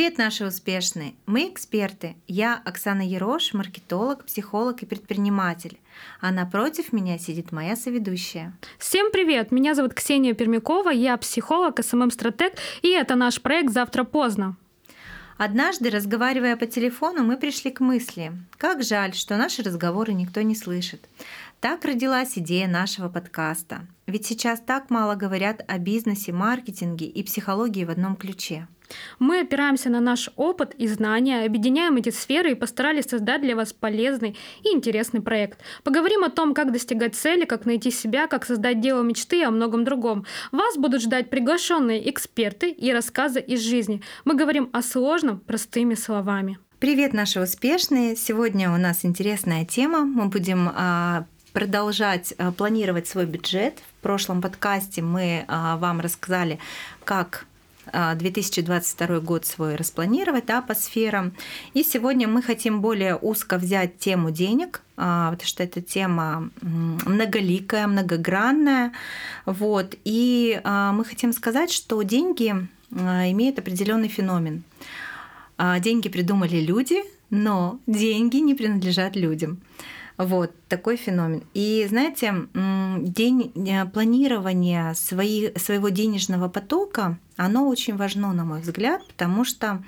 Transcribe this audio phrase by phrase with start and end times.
[0.00, 1.12] Привет, наши успешные!
[1.26, 2.16] Мы эксперты.
[2.26, 5.78] Я Оксана Ерош, маркетолог, психолог и предприниматель.
[6.22, 8.56] А напротив меня сидит моя соведущая.
[8.78, 9.52] Всем привет!
[9.52, 14.56] Меня зовут Ксения Пермякова, я психолог, СММ-стратег, и это наш проект «Завтра поздно».
[15.36, 20.54] Однажды, разговаривая по телефону, мы пришли к мысли, как жаль, что наши разговоры никто не
[20.54, 21.10] слышит.
[21.60, 23.86] Так родилась идея нашего подкаста.
[24.06, 28.66] Ведь сейчас так мало говорят о бизнесе, маркетинге и психологии в одном ключе.
[29.18, 33.72] Мы опираемся на наш опыт и знания, объединяем эти сферы и постарались создать для вас
[33.72, 35.60] полезный и интересный проект.
[35.84, 39.50] Поговорим о том, как достигать цели, как найти себя, как создать дело мечты и о
[39.50, 40.26] многом другом.
[40.52, 44.02] Вас будут ждать приглашенные эксперты и рассказы из жизни.
[44.24, 46.58] Мы говорим о сложном простыми словами.
[46.78, 48.16] Привет, наши успешные!
[48.16, 50.06] Сегодня у нас интересная тема.
[50.06, 53.74] Мы будем а, продолжать а, планировать свой бюджет.
[53.98, 56.58] В прошлом подкасте мы а, вам рассказали,
[57.04, 57.44] как
[57.92, 61.32] 2022 а, год свой распланировать да, по сферам.
[61.74, 68.92] И сегодня мы хотим более узко взять тему денег, потому что эта тема многоликая, многогранная.
[69.46, 69.94] Вот.
[70.04, 72.54] И мы хотим сказать, что деньги
[72.90, 74.62] имеют определенный феномен.
[75.80, 79.60] Деньги придумали люди, но деньги не принадлежат людям.
[80.22, 81.44] Вот такой феномен.
[81.54, 89.00] И знаете, день э, планирования свои, своего денежного потока, оно очень важно, на мой взгляд,
[89.08, 89.82] потому что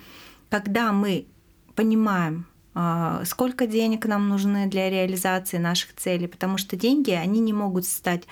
[0.48, 1.26] когда мы
[1.74, 7.52] понимаем, а, сколько денег нам нужны для реализации наших целей, потому что деньги, они не
[7.52, 8.22] могут стать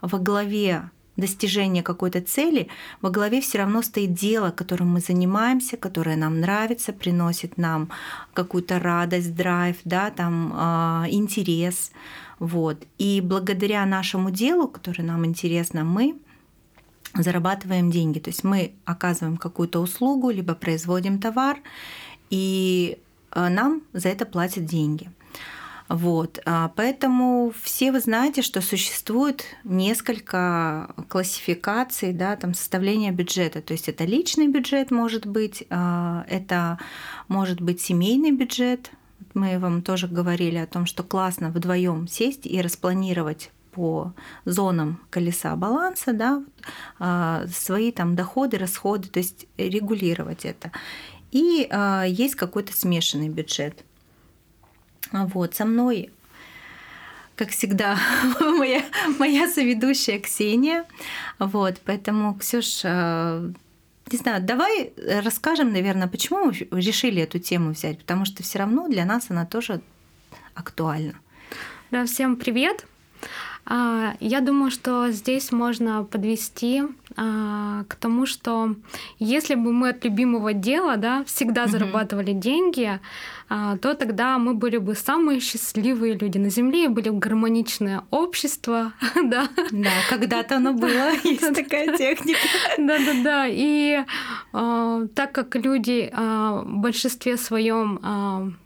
[0.00, 2.68] во главе достижения какой-то цели,
[3.00, 7.90] во главе все равно стоит дело, которым мы занимаемся, которое нам нравится, приносит нам
[8.32, 11.92] какую-то радость, драйв, да, там, э, интерес.
[12.38, 12.84] Вот.
[12.98, 16.16] И благодаря нашему делу, которое нам интересно, мы
[17.14, 18.18] зарабатываем деньги.
[18.18, 21.58] То есть мы оказываем какую-то услугу, либо производим товар,
[22.30, 22.98] и
[23.30, 25.10] э, нам за это платят деньги.
[25.88, 26.38] Вот.
[26.46, 33.60] А, поэтому все вы знаете, что существует несколько классификаций да, там, составления бюджета.
[33.60, 36.78] То есть это личный бюджет может быть, а, это
[37.28, 38.90] может быть семейный бюджет.
[39.34, 44.12] Мы вам тоже говорили о том, что классно вдвоем сесть и распланировать по
[44.44, 46.42] зонам колеса баланса, да,
[46.98, 50.70] а, свои там доходы, расходы, то есть регулировать это.
[51.30, 51.68] И
[52.06, 53.84] есть какой-то смешанный бюджет.
[55.14, 56.10] Вот, со мной,
[57.36, 57.96] как всегда,
[58.40, 58.82] моя,
[59.18, 60.84] моя соведущая Ксения.
[61.38, 63.52] Вот, поэтому, Ксюш, э,
[64.10, 64.92] не знаю, давай
[65.22, 69.46] расскажем, наверное, почему мы решили эту тему взять, потому что все равно для нас она
[69.46, 69.80] тоже
[70.54, 71.14] актуальна.
[71.90, 72.86] Да, всем привет.
[73.66, 76.82] А, я думаю, что здесь можно подвести
[77.16, 78.74] а, к тому, что
[79.18, 83.00] если бы мы от любимого дела да, всегда зарабатывали деньги,
[83.48, 88.02] а, то тогда мы были бы самые счастливые люди на Земле, и были бы гармоничное
[88.10, 88.92] общество.
[89.24, 89.48] да.
[89.70, 92.40] да, когда-то оно было, есть такая техника.
[92.76, 93.46] Да-да-да.
[93.48, 94.04] И
[94.52, 98.58] так как люди в большинстве своем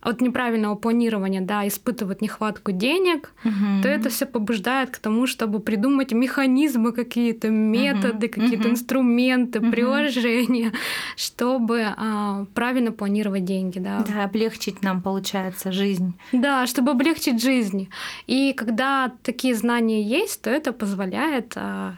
[0.00, 3.82] от неправильного планирования, да, испытывают нехватку денег, угу.
[3.82, 8.40] то это все побуждает к тому, чтобы придумать механизмы какие-то, методы, угу.
[8.40, 8.70] какие-то угу.
[8.70, 9.70] инструменты, угу.
[9.70, 10.72] приложения,
[11.16, 14.04] чтобы а, правильно планировать деньги, да.
[14.08, 16.14] Да, облегчить нам, получается, жизнь.
[16.32, 17.90] Да, чтобы облегчить жизнь.
[18.26, 21.96] И когда такие знания есть, то это позволяет а,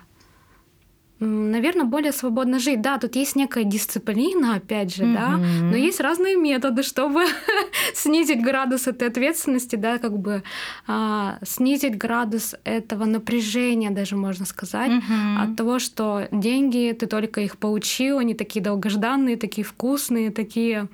[1.24, 2.80] наверное, более свободно жить.
[2.80, 5.14] Да, тут есть некая дисциплина, опять же, mm-hmm.
[5.14, 7.24] да, но есть разные методы, чтобы
[7.94, 10.42] снизить градус этой ответственности, да, как бы
[10.86, 15.42] а, снизить градус этого напряжения, даже можно сказать, mm-hmm.
[15.42, 20.88] от того, что деньги, ты только их получил, они такие долгожданные, такие вкусные, такие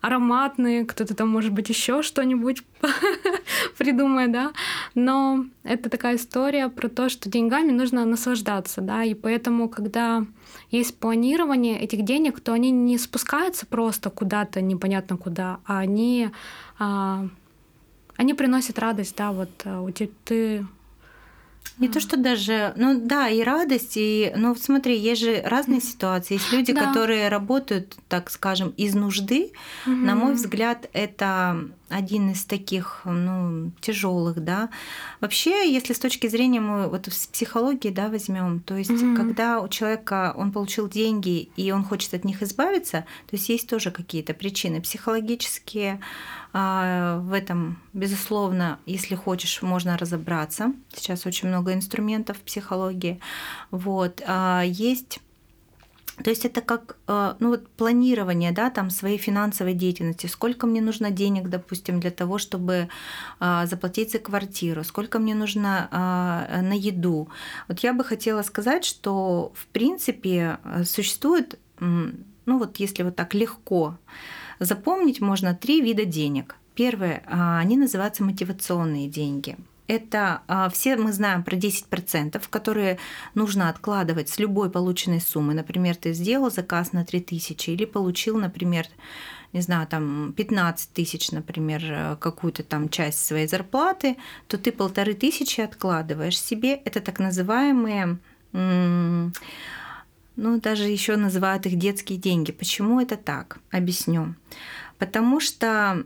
[0.00, 2.62] ароматные, кто-то там, может быть, еще что-нибудь
[3.78, 4.52] придумает, да.
[4.94, 10.24] Но это такая история про то, что деньгами нужно наслаждаться, да, и поэтому, когда
[10.70, 16.30] есть планирование этих денег, то они не спускаются просто куда-то непонятно куда, а они,
[16.78, 17.26] а,
[18.16, 19.86] они приносят радость, да, вот а,
[20.24, 20.66] ты
[21.78, 26.34] не то, что даже, ну да, и радость, и, ну смотри, есть же разные ситуации.
[26.34, 26.86] Есть люди, да.
[26.86, 29.52] которые работают, так скажем, из нужды.
[29.86, 29.94] Угу.
[29.94, 34.70] На мой взгляд, это один из таких, ну, тяжелых, да.
[35.20, 39.16] Вообще, если с точки зрения мы вот в психологии, да, возьмем, то есть, угу.
[39.16, 43.68] когда у человека он получил деньги и он хочет от них избавиться, то есть есть
[43.68, 46.00] тоже какие-то причины психологические,
[46.52, 50.72] а, в этом, безусловно, если хочешь, можно разобраться.
[50.92, 53.20] Сейчас очень много инструментов в психологии.
[53.70, 54.20] Вот.
[54.26, 55.20] А, есть
[56.22, 60.26] То есть это как э, ну вот планирование да, там, своей финансовой деятельности.
[60.26, 62.88] Сколько мне нужно денег, допустим, для того, чтобы
[63.40, 67.28] э, заплатить за квартиру, сколько мне нужно э, на еду.
[67.68, 73.96] Вот я бы хотела сказать, что в принципе существует, ну вот если вот так легко
[74.58, 76.56] запомнить, можно три вида денег.
[76.74, 79.56] Первое, они называются мотивационные деньги–
[79.90, 82.98] это а, все мы знаем про 10%, которые
[83.34, 85.52] нужно откладывать с любой полученной суммы.
[85.52, 88.86] Например, ты сделал заказ на 3000 или получил, например,
[89.52, 94.16] не знаю, там 15 тысяч, например, какую-то там часть своей зарплаты,
[94.46, 96.74] то ты полторы тысячи откладываешь себе.
[96.84, 98.18] Это так называемые
[98.52, 99.32] ну,
[100.60, 102.52] даже еще называют их детские деньги.
[102.52, 103.58] Почему это так?
[103.70, 104.34] Объясню.
[104.98, 106.04] Потому что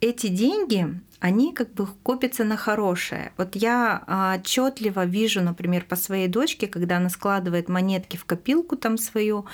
[0.00, 3.32] эти деньги, они как бы копятся на хорошее.
[3.38, 8.76] Вот я а, отчетливо вижу, например, по своей дочке, когда она складывает монетки в копилку
[8.76, 9.46] там свою,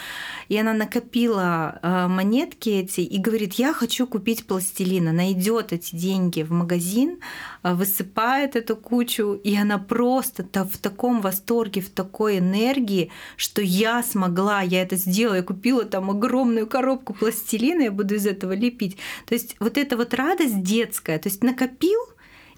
[0.48, 5.08] и она накопила а, монетки эти и говорит, я хочу купить пластилин.
[5.08, 7.20] Она идет эти деньги в магазин,
[7.62, 14.02] а, высыпает эту кучу, и она просто в таком восторге, в такой энергии, что я
[14.02, 18.96] смогла, я это сделала, я купила там огромную коробку пластилина, я буду из этого лепить.
[19.26, 20.31] То есть вот эта вот радость
[20.62, 22.00] детская, то есть накопил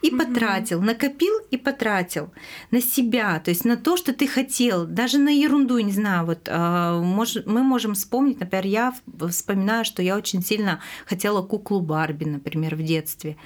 [0.04, 0.18] и угу.
[0.18, 2.30] потратил, накопил и потратил
[2.70, 6.46] на себя, то есть на то, что ты хотел, даже на ерунду, не знаю, вот
[6.46, 8.94] а, мы можем вспомнить, например, я
[9.30, 13.38] вспоминаю, что я очень сильно хотела куклу Барби, например, в детстве,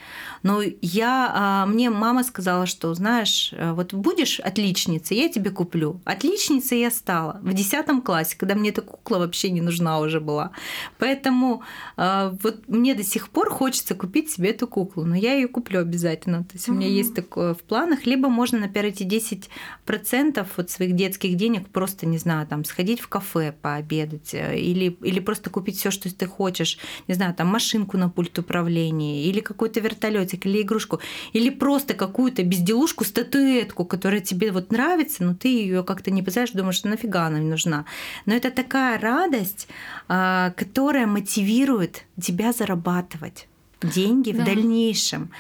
[0.43, 6.01] но я, а, мне мама сказала, что, знаешь, э, вот будешь отличницей, я тебе куплю.
[6.05, 10.51] Отличницей я стала в 10 классе, когда мне эта кукла вообще не нужна уже была.
[10.99, 11.63] Поэтому
[11.97, 15.81] а, вот мне до сих пор хочется купить себе эту куклу, но я ее куплю
[15.81, 16.48] обязательно.
[16.49, 18.07] То есть у меня есть такое в планах.
[18.07, 23.09] Либо можно, например, эти 10% от своих детских денег просто, не знаю, там сходить в
[23.09, 26.79] кафе пообедать э, или, или просто купить все, что ты хочешь.
[27.07, 31.01] Не знаю, там машинку на пульт управления или какой-то вертолетик или игрушку.
[31.35, 36.55] Или просто какую-то безделушку, статуэтку, которая тебе вот нравится, но ты ее как-то не представляешь,
[36.55, 37.85] думаешь, что нафига она мне нужна.
[38.27, 39.69] Но это такая радость,
[40.09, 43.49] а, которая мотивирует тебя зарабатывать
[43.83, 44.43] деньги да.
[44.43, 45.31] в дальнейшем.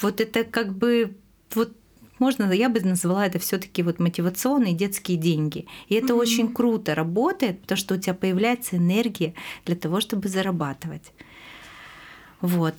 [0.00, 1.16] Вот это как бы
[1.54, 1.72] вот
[2.20, 5.66] можно, я бы назвала это все-таки вот мотивационные детские деньги.
[5.88, 6.18] И это mm-hmm.
[6.18, 11.12] очень круто работает, потому что у тебя появляется энергия для того, чтобы зарабатывать.
[12.42, 12.74] Вот.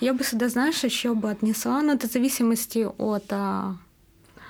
[0.00, 3.76] Я бы сюда, знаешь, еще бы отнесла, но это в зависимости от а,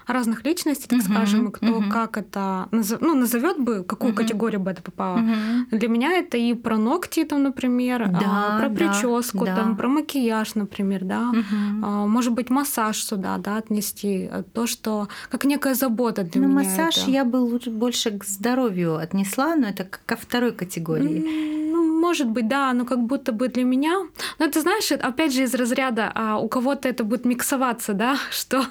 [0.06, 1.91] разных личностей, так uh-huh, скажем, кто uh-huh.
[1.91, 4.17] как это ну, назовет бы, какую uh-huh.
[4.17, 5.19] категорию бы это попало.
[5.19, 5.79] Uh-huh.
[5.79, 9.77] Для меня это и про ногти, там, например, а, да, а, про прическу, да, там,
[9.77, 11.33] про макияж, например, да.
[11.35, 11.81] Uh-huh.
[11.83, 14.31] А, может быть, массаж сюда, да, отнести.
[14.53, 16.55] То, что как некая забота для ну, меня.
[16.65, 17.11] Массаж это.
[17.11, 21.71] я бы лучше больше к здоровью отнесла, но это ко второй категории.
[21.73, 21.74] Ну,
[22.05, 23.95] может быть, да, но как будто бы для меня.
[24.39, 28.65] Но это, знаешь, опять же из разряда, а у кого-то это будет миксоваться, да, что,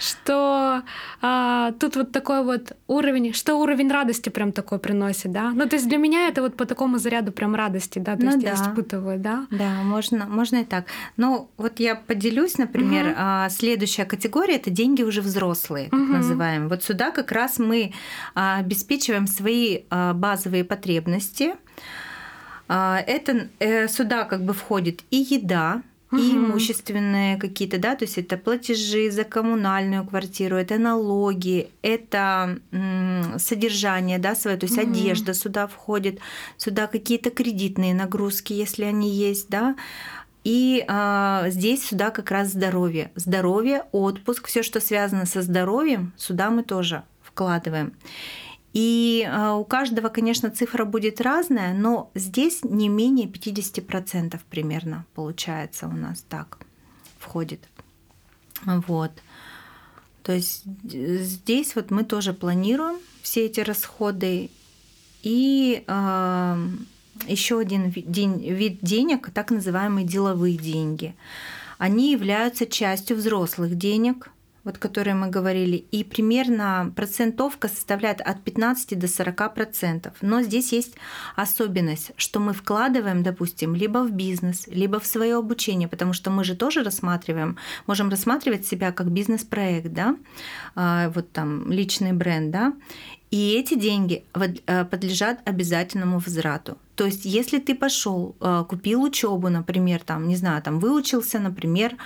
[0.00, 0.82] что
[1.20, 5.52] а, тут вот такой вот уровень, что уровень радости прям такой приносит, да?
[5.54, 8.30] Ну, то есть для меня это вот по такому заряду прям радости, да, то ну,
[8.30, 8.48] есть да.
[8.48, 9.46] я испытываю, да?
[9.50, 10.86] Да, можно, можно и так.
[11.18, 13.50] Ну, вот я поделюсь, например, угу.
[13.50, 16.12] следующая категория это деньги уже взрослые, так угу.
[16.12, 16.68] называемые.
[16.68, 17.92] Вот сюда как раз мы
[18.34, 21.54] а, обеспечиваем свои а, базовые потребности.
[22.68, 26.22] Это э, сюда как бы входит и еда, угу.
[26.22, 32.58] и имущественные какие-то, да, то есть это платежи за коммунальную квартиру, это налоги, это
[33.38, 34.88] содержание, да, свое, то есть угу.
[34.90, 36.20] одежда сюда входит,
[36.56, 39.76] сюда какие-то кредитные нагрузки, если они есть, да,
[40.44, 43.10] и а, здесь сюда как раз здоровье.
[43.14, 47.94] Здоровье, отпуск, все, что связано со здоровьем, сюда мы тоже вкладываем.
[48.74, 55.86] И а, у каждого, конечно, цифра будет разная, но здесь не менее 50% примерно получается
[55.86, 56.58] у нас так
[57.18, 57.60] входит.
[58.64, 59.12] Вот.
[60.24, 64.50] То есть здесь вот мы тоже планируем все эти расходы.
[65.22, 66.68] И э,
[67.26, 71.14] еще один вид денег, так называемые деловые деньги.
[71.78, 74.30] Они являются частью взрослых денег,
[74.64, 80.14] вот которые мы говорили, и примерно процентовка составляет от 15 до 40 процентов.
[80.22, 80.94] Но здесь есть
[81.36, 86.44] особенность, что мы вкладываем, допустим, либо в бизнес, либо в свое обучение, потому что мы
[86.44, 87.56] же тоже рассматриваем,
[87.86, 90.16] можем рассматривать себя как бизнес-проект, да,
[90.74, 92.72] а, вот там личный бренд, да,
[93.34, 94.24] и эти деньги
[94.66, 96.78] э, подлежат обязательному возврату.
[96.94, 101.96] То есть, если ты пошел, э, купил учебу, например, там, не знаю, там выучился, например,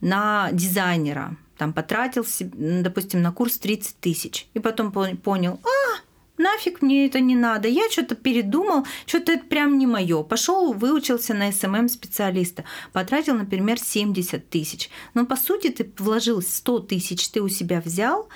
[0.00, 6.00] на дизайнера, там потратил, допустим, на курс 30 тысяч, и потом понял, а,
[6.38, 10.22] нафиг мне это не надо, я что-то передумал, что-то это прям не мое.
[10.22, 14.88] Пошел, выучился на SMM специалиста, потратил, например, 70 тысяч.
[15.14, 18.28] Но по сути ты вложил 100 тысяч, ты у себя взял,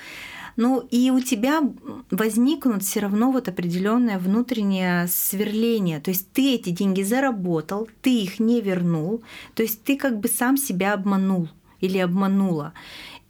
[0.57, 1.63] ну и у тебя
[2.11, 6.01] возникнут все равно вот определенное внутреннее сверление.
[6.01, 9.23] То есть ты эти деньги заработал, ты их не вернул,
[9.55, 11.49] то есть ты как бы сам себя обманул
[11.81, 12.75] или обманула.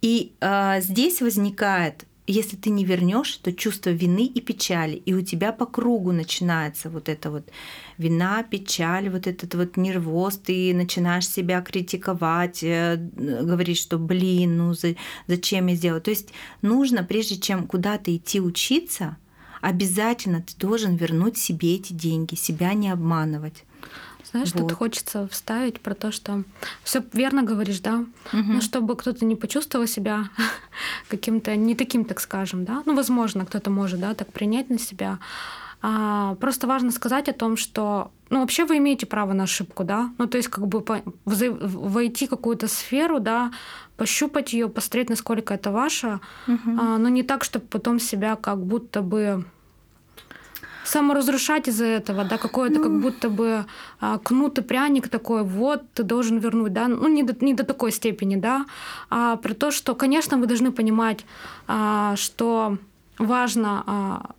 [0.03, 5.21] И э, здесь возникает если ты не вернешь, то чувство вины и печали, и у
[5.21, 7.49] тебя по кругу начинается вот это вот
[7.97, 14.73] вина, печаль, вот этот вот нервоз, ты начинаешь себя критиковать, э, говорить, что блин, ну
[15.27, 15.99] зачем я сделал.
[15.99, 16.29] То есть
[16.61, 19.17] нужно, прежде чем куда-то идти учиться,
[19.59, 23.65] обязательно ты должен вернуть себе эти деньги, себя не обманывать.
[24.33, 24.67] Знаешь, вот.
[24.67, 26.43] тут хочется вставить про то, что
[26.83, 27.99] все верно говоришь, да,
[28.33, 28.53] угу.
[28.53, 30.29] но чтобы кто-то не почувствовал себя
[31.07, 35.19] каким-то не таким, так скажем, да, ну, возможно, кто-то может, да, так принять на себя.
[35.85, 40.11] А, просто важно сказать о том, что, ну, вообще вы имеете право на ошибку, да,
[40.17, 40.83] ну, то есть как бы
[41.25, 43.51] войти в какую-то сферу, да,
[43.97, 46.71] пощупать ее, посмотреть, насколько это ваше, угу.
[46.79, 49.45] а, но не так, чтобы потом себя как будто бы
[50.83, 52.83] саморазрушать из-за этого, да, какое-то ну...
[52.83, 53.65] как будто бы
[53.99, 57.63] а, кнут и пряник такой, вот, ты должен вернуть, да, ну не до, не до
[57.63, 58.65] такой степени, да,
[59.09, 61.25] а про то, что, конечно, вы должны понимать,
[61.67, 62.77] а, что
[63.17, 64.29] важно а,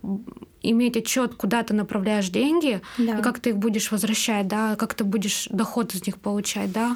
[0.71, 3.19] иметь отчет, куда ты направляешь деньги, да.
[3.19, 6.95] и как ты их будешь возвращать, да, как ты будешь доход из них получать, да.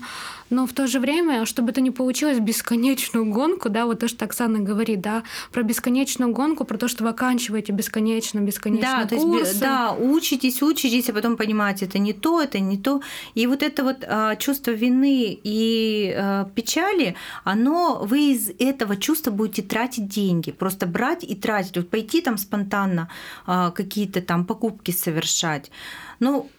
[0.50, 4.26] Но в то же время, чтобы это не получилось бесконечную гонку, да, вот то, что
[4.26, 9.44] Оксана говорит, да, про бесконечную гонку, про то, что вы оканчиваете бесконечно, бесконечно да, курсы.
[9.44, 13.02] То есть, да, учитесь, учитесь, а потом понимаете, это не то, это не то.
[13.36, 19.32] И вот это вот а, чувство вины и а, печали, оно, вы из этого чувства
[19.32, 23.10] будете тратить деньги, просто брать и тратить, вот пойти там спонтанно
[23.46, 25.72] а, какие-то там покупки совершать.
[26.20, 26.50] Ну,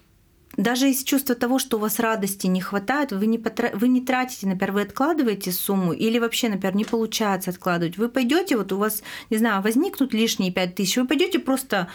[0.57, 3.71] даже из чувства того, что у вас радости не хватает, вы не, потра...
[3.75, 7.99] вы не тратите, например, вы откладываете сумму или вообще, например, не получается откладывать.
[7.99, 11.88] Вы пойдете, вот у вас, не знаю, возникнут лишние 5 тысяч, вы пойдете просто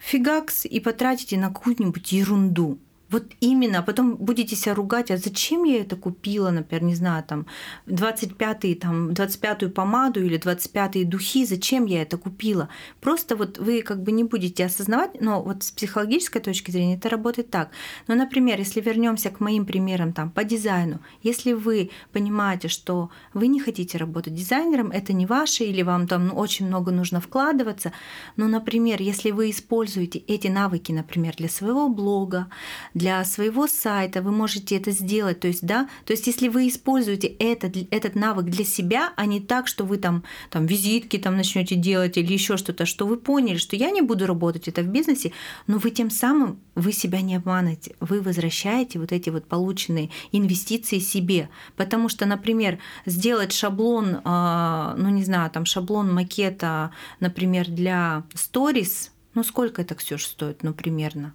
[0.00, 2.78] фигакс и потратите на какую-нибудь ерунду.
[3.14, 7.22] Вот именно, а потом будете себя ругать, а зачем я это купила, например, не знаю,
[7.22, 7.46] там
[7.86, 12.68] 25-й, там 25-ю помаду или 25-е духи, зачем я это купила?
[13.00, 17.08] Просто вот вы как бы не будете осознавать, но вот с психологической точки зрения это
[17.08, 17.70] работает так.
[18.08, 23.46] Но, например, если вернемся к моим примерам там по дизайну, если вы понимаете, что вы
[23.46, 27.92] не хотите работать дизайнером, это не ваше, или вам там ну, очень много нужно вкладываться,
[28.36, 32.48] но, например, если вы используете эти навыки, например, для своего блога,
[32.92, 35.40] для своего сайта, вы можете это сделать.
[35.40, 39.40] То есть, да, то есть если вы используете этот, этот навык для себя, а не
[39.40, 43.56] так, что вы там, там визитки там начнете делать или еще что-то, что вы поняли,
[43.56, 45.32] что я не буду работать это в бизнесе,
[45.66, 50.98] но вы тем самым вы себя не обманываете, вы возвращаете вот эти вот полученные инвестиции
[50.98, 58.24] себе, потому что, например, сделать шаблон, а, ну не знаю, там шаблон макета, например, для
[58.34, 61.34] сторис, ну сколько это, Ксюш, стоит, ну примерно?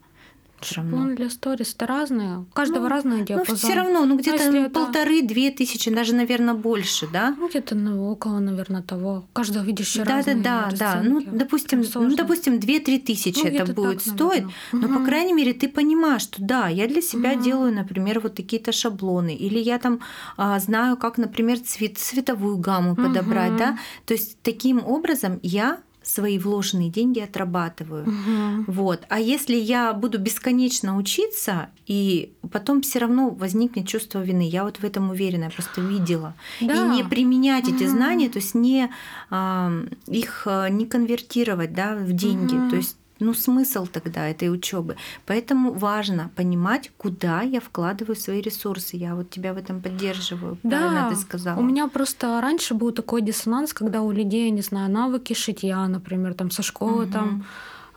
[0.75, 0.97] Равно.
[0.97, 2.39] Ну, для сторис это разные.
[2.39, 3.45] У каждого ну, разное диапазон.
[3.49, 5.57] Ну, все равно, ну где-то ну, полторы-две это...
[5.57, 7.35] тысячи, даже, наверное, больше, да?
[7.37, 9.25] Ну, где-то ну, около, наверное, того.
[9.33, 11.01] Каждого видишь да, разные Да, да, да.
[11.03, 14.45] Ну, допустим, ну, допустим, две-три тысячи ну, это будет стоить.
[14.71, 14.99] Но, угу.
[14.99, 17.43] по крайней мере, ты понимаешь, что да, я для себя угу.
[17.43, 19.35] делаю, например, вот такие-то шаблоны.
[19.35, 19.99] Или я там
[20.37, 23.03] а, знаю, как, например, цвет, цветовую гамму угу.
[23.03, 23.77] подобрать, да?
[24.05, 28.03] То есть таким образом я свои вложенные деньги отрабатываю.
[28.03, 28.63] Угу.
[28.67, 29.05] Вот.
[29.09, 34.77] А если я буду бесконечно учиться, и потом все равно возникнет чувство вины, я вот
[34.77, 36.33] в этом уверена, я просто видела.
[36.61, 36.73] Да.
[36.73, 37.75] И не применять угу.
[37.75, 38.89] эти знания, то есть не
[39.29, 42.55] э, их не конвертировать да, в деньги.
[42.55, 42.69] Угу.
[42.69, 44.95] То есть ну смысл тогда этой учебы.
[45.25, 48.97] Поэтому важно понимать, куда я вкладываю свои ресурсы.
[48.97, 50.57] Я вот тебя в этом поддерживаю.
[50.63, 51.59] Да, ты сказала.
[51.59, 56.33] У меня просто раньше был такой диссонанс, когда у людей, не знаю, навыки шитья, например,
[56.33, 57.13] там со школы угу.
[57.13, 57.45] там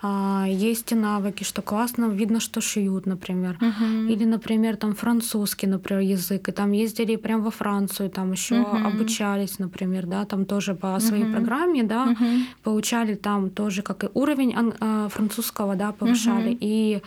[0.03, 3.57] есть и навыки, что классно видно, что шьют, например.
[3.61, 4.13] Uh-huh.
[4.13, 8.87] Или, например, там французский, например, язык, и там ездили прям во Францию, там еще uh-huh.
[8.87, 11.33] обучались, например, да, там тоже по своей uh-huh.
[11.33, 12.43] программе, да, uh-huh.
[12.63, 16.59] получали там тоже как и уровень а, французского, да, повышали, uh-huh.
[16.61, 17.03] и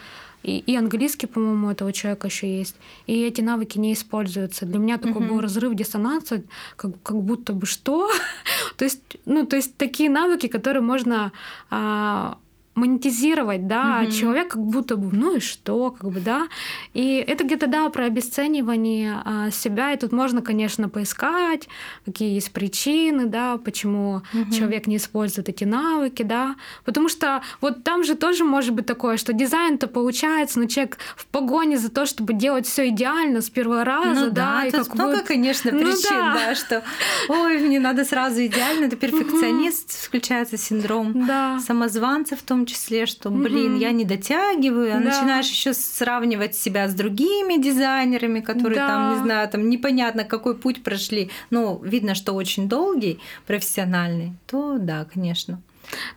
[0.46, 2.75] и, и английский, по-моему, у этого человека еще есть.
[3.08, 4.68] И эти навыки не используются.
[4.68, 5.28] Для меня такой uh-huh.
[5.28, 6.44] был разрыв диссонанса,
[6.75, 8.12] как, как будто бы что.
[8.78, 11.32] то есть, ну, то есть такие навыки, которые можно
[11.72, 12.38] а,
[12.75, 14.12] монетизировать, да, угу.
[14.12, 16.48] человек как будто бы, ну и что, как бы, да.
[16.94, 21.70] И это где-то, да, про обесценивание а, себя, и тут можно, конечно, поискать,
[22.05, 24.51] какие есть причины, да, почему угу.
[24.51, 29.15] человек не использует эти навыки, да, потому что вот там же тоже может быть такое,
[29.15, 33.86] что дизайн-то получается, но человек в погоне за то, чтобы делать все идеально с первого
[33.86, 35.27] раза, ну, да, да и тут как много, будет...
[35.27, 36.34] конечно, ну причин, ну, да.
[36.34, 36.84] да, что,
[37.29, 40.08] ой, мне надо сразу идеально, это перфекционист, угу.
[40.08, 41.60] включается синдром да.
[41.60, 43.82] самозванца в том числе, что, блин, угу.
[43.82, 45.06] я не дотягиваю, а да.
[45.06, 48.88] начинаешь еще сравнивать себя с другими дизайнерами, которые да.
[48.88, 54.78] там, не знаю, там непонятно какой путь прошли, но видно, что очень долгий, профессиональный, то
[54.80, 55.62] да, конечно.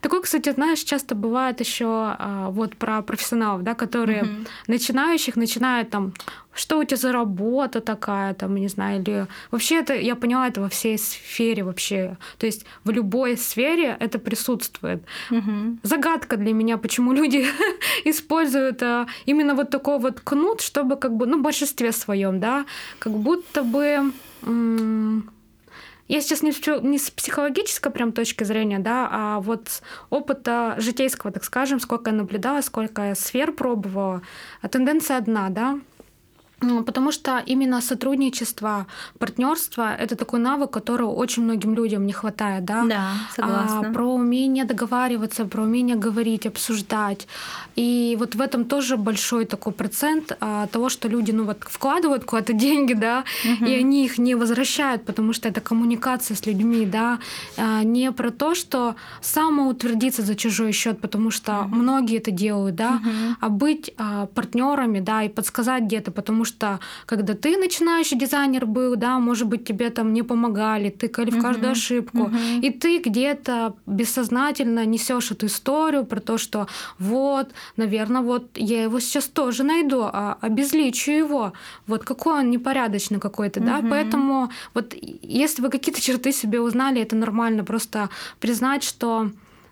[0.00, 4.30] Такой, кстати, знаешь, часто бывает еще а, вот про профессионалов, да, которые угу.
[4.66, 6.12] начинающих начинают там,
[6.54, 10.60] что у тебя за работа такая, там, не знаю, или вообще это, я поняла, это
[10.60, 15.02] во всей сфере вообще, то есть в любой сфере это присутствует.
[15.30, 15.78] Угу.
[15.82, 17.46] Загадка для меня, почему люди
[18.04, 22.64] используют а, именно вот такой вот кнут, чтобы как бы, ну, в большинстве своем, да,
[22.98, 24.12] как будто бы
[26.08, 26.52] я сейчас не,
[26.88, 32.10] не с психологической прям точки зрения, да, а вот с опыта житейского, так скажем, сколько
[32.10, 34.22] я наблюдала, сколько я сфер пробовала,
[34.62, 35.78] а тенденция одна, да,
[36.60, 38.86] Потому что именно сотрудничество,
[39.18, 42.84] партнерство это такой навык, которого очень многим людям не хватает, да?
[42.84, 43.90] Да, согласна.
[43.90, 47.28] А, про умение договариваться, про умение говорить, обсуждать.
[47.76, 52.24] И вот в этом тоже большой такой процент а, того, что люди, ну вот вкладывают
[52.24, 53.66] куда-то деньги, да, угу.
[53.66, 57.20] и они их не возвращают, потому что это коммуникация с людьми, да,
[57.56, 61.76] а, не про то, что самоутвердиться за чужой счет, потому что угу.
[61.76, 63.36] многие это делают, да, угу.
[63.40, 68.96] а быть а, партнерами, да, и подсказать где-то, потому что когда ты начинающий дизайнер был,
[68.96, 73.74] да, может быть, тебе там не помогали, тыкали в каждую ошибку, uh и ты где-то
[73.86, 76.66] бессознательно несешь эту историю про то, что
[76.98, 81.52] вот, наверное, вот я его сейчас тоже найду, а обезличу его,
[81.86, 87.16] вот какой он непорядочный какой-то, да, поэтому вот если вы какие-то черты себе узнали, это
[87.16, 88.08] нормально, просто
[88.40, 89.30] признать, что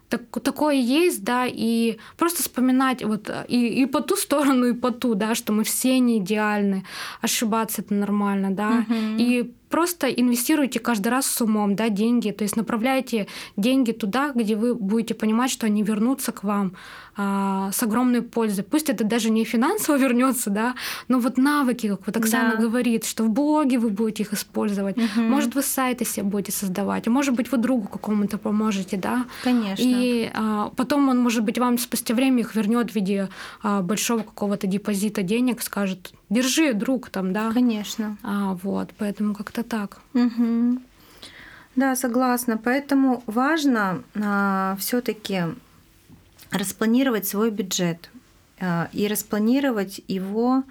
[0.08, 4.90] так, такое есть, да, и просто вспоминать вот и, и по ту сторону, и по
[4.90, 6.84] ту, да, что мы все не идеальны,
[7.20, 8.94] ошибаться это нормально, да, угу.
[9.18, 13.26] и просто инвестируйте каждый раз с умом, да, деньги, то есть направляйте
[13.56, 16.72] деньги туда, где вы будете понимать, что они вернутся к вам,
[17.18, 18.62] а, с огромной пользой.
[18.64, 20.74] Пусть это даже не финансово вернется, да,
[21.08, 22.62] но вот навыки, как вот Оксана да.
[22.62, 24.96] говорит, что в блоге вы будете их использовать.
[24.98, 25.20] Угу.
[25.20, 29.24] Может, вы сайты себе будете создавать, а может быть, вы другу какому-то поможете, да.
[29.42, 29.82] Конечно.
[29.82, 33.28] И а, потом он, может быть, вам спустя время их вернет в виде
[33.62, 37.52] а, большого какого-то депозита денег, скажет, держи, друг, там, да.
[37.52, 38.16] Конечно.
[38.22, 40.00] А, вот, поэтому как-то так.
[40.14, 40.78] Угу.
[41.76, 42.58] Да, согласна.
[42.58, 45.44] Поэтому важно а, все-таки
[46.50, 48.10] распланировать свой бюджет
[48.60, 50.62] э, и распланировать его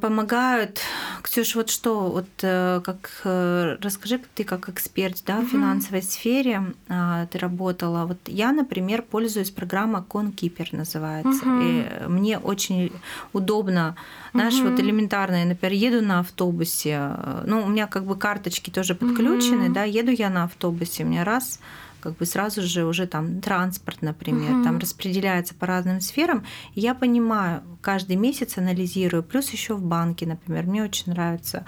[0.00, 0.80] помогают.
[1.22, 7.38] Ксюш, вот что, вот э, как расскажи, ты как эксперт да, в финансовой сфере ты
[7.38, 8.04] работала.
[8.06, 11.46] Вот я, например, пользуюсь программой ConKeeper называется.
[11.46, 11.60] Угу.
[11.62, 12.90] И мне очень
[13.32, 13.96] удобно,
[14.32, 14.70] знаешь, угу.
[14.70, 17.12] вот элементарно, я, например, еду на автобусе,
[17.44, 21.24] ну, у меня как бы карточки тоже подключены, да, еду я на автобусе, у меня
[21.24, 21.60] раз
[22.00, 24.64] как бы сразу же уже там транспорт, например, угу.
[24.64, 26.44] там распределяется по разным сферам.
[26.74, 31.64] И я понимаю, каждый месяц анализирую, плюс еще в банке, например, мне очень нравится,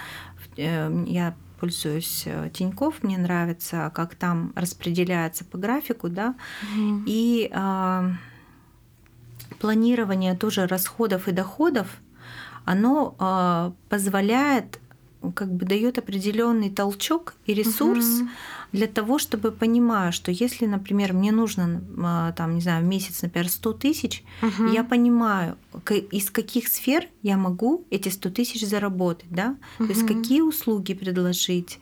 [0.57, 7.03] э, я пользуюсь э, Тиньков, мне нравится, как там распределяется по графику, да, угу.
[7.07, 8.11] и э,
[9.61, 11.87] планирование тоже расходов и доходов,
[12.65, 14.81] оно э, позволяет
[15.37, 18.29] как бы дает определенный толчок и ресурс угу.
[18.73, 23.23] Для того, чтобы понимая, что если, например, мне нужно, а, там, не знаю, в месяц,
[23.23, 24.67] например, 100 тысяч, угу.
[24.67, 25.57] я понимаю,
[26.11, 29.89] из каких сфер я могу эти 100 тысяч заработать, да, угу.
[29.89, 31.79] то есть какие услуги предложить,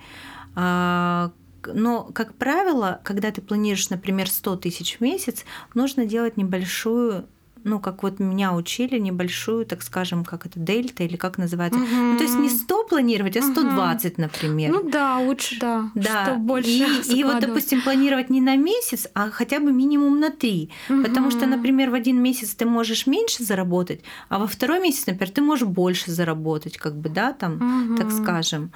[0.54, 1.32] а,
[1.66, 7.26] но, как правило, когда ты планируешь, например, 100 тысяч в месяц, нужно делать небольшую
[7.64, 11.78] ну, как вот меня учили, небольшую, так скажем, как это, дельта или как называется.
[11.78, 11.94] Угу.
[11.94, 14.22] Ну, то есть не 100 планировать, а 120, угу.
[14.22, 14.70] например.
[14.72, 15.90] Ну да, лучше, да.
[15.94, 16.24] Да.
[16.24, 20.30] Что больше и, и вот, допустим, планировать не на месяц, а хотя бы минимум на
[20.30, 20.70] три.
[20.88, 21.02] Угу.
[21.02, 25.30] Потому что, например, в один месяц ты можешь меньше заработать, а во второй месяц, например,
[25.30, 27.96] ты можешь больше заработать, как бы, да, там, угу.
[27.96, 28.72] так скажем.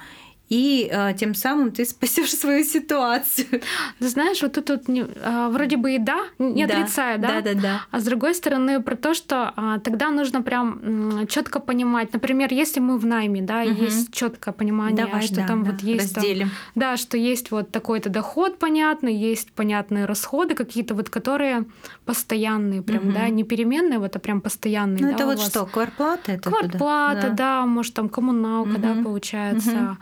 [0.49, 3.61] И э, тем самым ты спасешь свою ситуацию.
[3.99, 7.41] Ты знаешь, вот тут, тут не, э, вроде бы и да, не да, отрицаю, да?
[7.41, 7.81] Да, да, да.
[7.91, 12.13] А с другой стороны, про то, что э, тогда нужно прям четко понимать.
[12.13, 13.83] Например, если мы в найме, да, угу.
[13.83, 16.15] есть четкое понимание, Давай, что да, там да, вот есть.
[16.15, 16.49] Разделим.
[16.49, 21.65] Там, да, что есть вот такой-то доход понятный, есть понятные расходы какие-то, вот которые
[22.05, 23.13] постоянные, прям, угу.
[23.13, 25.01] да, не переменные, вот, а прям постоянные.
[25.01, 25.49] Ну, да, это вот вас.
[25.49, 26.33] что, квартплата?
[26.33, 27.35] Это квартплата, да.
[27.35, 28.81] да, может, там коммуналка, угу.
[28.81, 29.71] да, получается.
[29.71, 29.97] Угу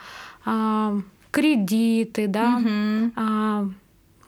[1.32, 3.12] кредиты, да, угу.
[3.16, 3.68] а,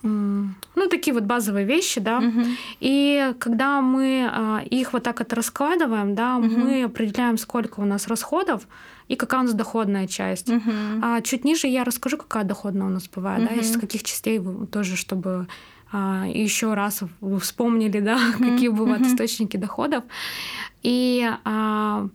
[0.06, 2.19] ну, такие вот базовые вещи, да.
[2.19, 2.41] Угу.
[2.80, 6.47] И когда мы а, их вот так вот раскладываем, да, угу.
[6.47, 8.67] мы определяем, сколько у нас расходов
[9.08, 10.49] и какая у нас доходная часть.
[10.49, 10.71] Угу.
[11.01, 13.56] А чуть ниже я расскажу, какая доходная у нас бывает, угу.
[13.56, 15.47] да, из каких частей тоже, чтобы
[15.91, 18.43] а, еще раз вы вспомнили, да, угу.
[18.49, 19.10] какие бывают угу.
[19.10, 20.04] источники доходов.
[20.84, 22.08] И а,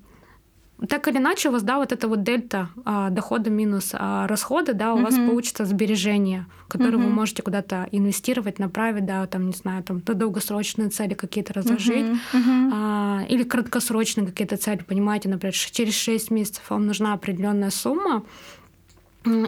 [0.88, 4.73] так или иначе у вас, да, вот эта вот дельта а, дохода минус а, расходы,
[4.73, 5.03] да, у uh-huh.
[5.03, 7.05] вас получится сбережение, которое uh-huh.
[7.05, 12.07] вы можете куда-то инвестировать, направить, да, там, не знаю, там, то долгосрочные цели какие-то разложить,
[12.07, 12.19] uh-huh.
[12.33, 12.71] Uh-huh.
[12.73, 18.25] А, или краткосрочные какие-то цели, понимаете, например, через 6 месяцев вам нужна определенная сумма,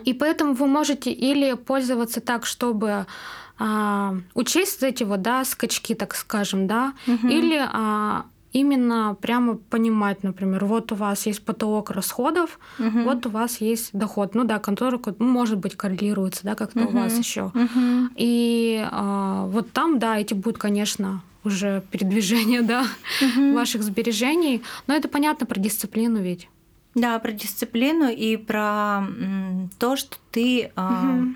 [0.04, 3.06] и поэтому вы можете или пользоваться так, чтобы
[3.58, 7.30] а, учесть эти вот, да, скачки, так скажем, да, uh-huh.
[7.30, 13.02] или а, именно прямо понимать, например, вот у вас есть потолок расходов, угу.
[13.02, 14.34] вот у вас есть доход.
[14.34, 16.90] Ну да, который ну, может быть коррелируется, да, как-то угу.
[16.90, 17.46] у вас еще.
[17.54, 18.10] Угу.
[18.16, 22.84] И а, вот там, да, эти будут, конечно, уже передвижение, да,
[23.20, 23.54] угу.
[23.54, 24.62] ваших сбережений.
[24.86, 26.48] Но это понятно про дисциплину ведь.
[26.94, 29.06] Да, про дисциплину и про
[29.78, 31.34] то, что ты угу.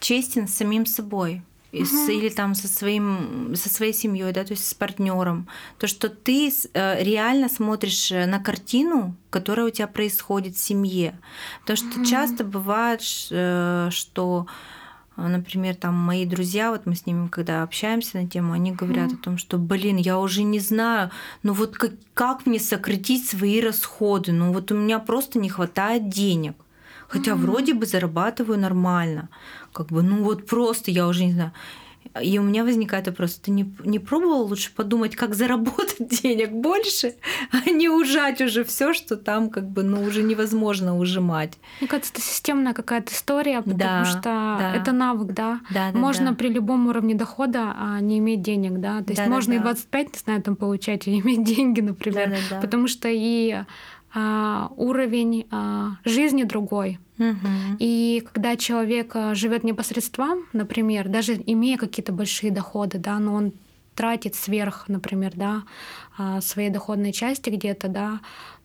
[0.00, 1.84] честен с самим собой Угу.
[1.86, 6.10] с, или там со своим со своей семьей, да, то есть с партнером, то что
[6.10, 11.18] ты э, реально смотришь на картину, которая у тебя происходит в семье,
[11.62, 12.04] потому что угу.
[12.04, 14.46] часто бывает, э, что
[15.16, 19.14] Например, там мои друзья, вот мы с ними, когда общаемся на тему, они говорят mm.
[19.14, 21.10] о том, что, блин, я уже не знаю,
[21.42, 26.08] ну вот как, как мне сократить свои расходы, ну вот у меня просто не хватает
[26.08, 26.54] денег.
[27.08, 27.36] Хотя mm.
[27.36, 29.28] вроде бы зарабатываю нормально.
[29.72, 31.52] Как бы, ну вот просто я уже не знаю.
[32.20, 37.14] И у меня возникает вопрос, ты не, не пробовал лучше подумать, как заработать денег больше,
[37.52, 41.58] а не ужать уже все, что там как бы ну, уже невозможно ужимать.
[41.80, 44.74] Мне кажется, это системная какая-то история, потому да, что да.
[44.76, 45.60] это навык, да.
[45.70, 46.36] да, да можно да.
[46.36, 48.98] при любом уровне дохода а, не иметь денег, да.
[49.02, 52.28] То есть да, можно да, и 25, не знаю, там получать, и иметь деньги, например.
[52.28, 52.60] Да, да, да.
[52.60, 53.56] Потому что и
[54.14, 56.98] а, уровень а, жизни другой.
[57.30, 57.76] Угу.
[57.78, 63.52] И когда человек а, живет непосредством, например, даже имея какие-то большие доходы, да, но он
[63.94, 65.62] тратит сверх, например, да,
[66.16, 68.20] а, своей доходной части где-то, да,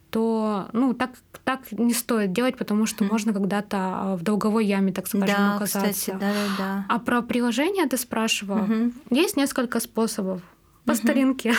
[0.10, 1.12] то ну, так,
[1.44, 3.12] так не стоит делать, потому что mm.
[3.12, 5.92] можно когда-то в долговой яме, так скажем, да, оказаться.
[5.92, 6.86] Кстати, да, да, да.
[6.88, 8.64] А про приложение ты спрашивал.
[8.64, 8.94] Угу.
[9.12, 10.42] Есть несколько способов
[10.86, 11.54] по старинке.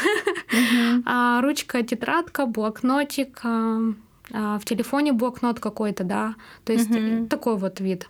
[1.05, 3.93] а, ручка, тетрадка, блокнотик, а, а,
[4.31, 6.35] в телефоне блокнот какой-то, да.
[6.65, 6.89] То есть
[7.29, 8.09] такой вот вид.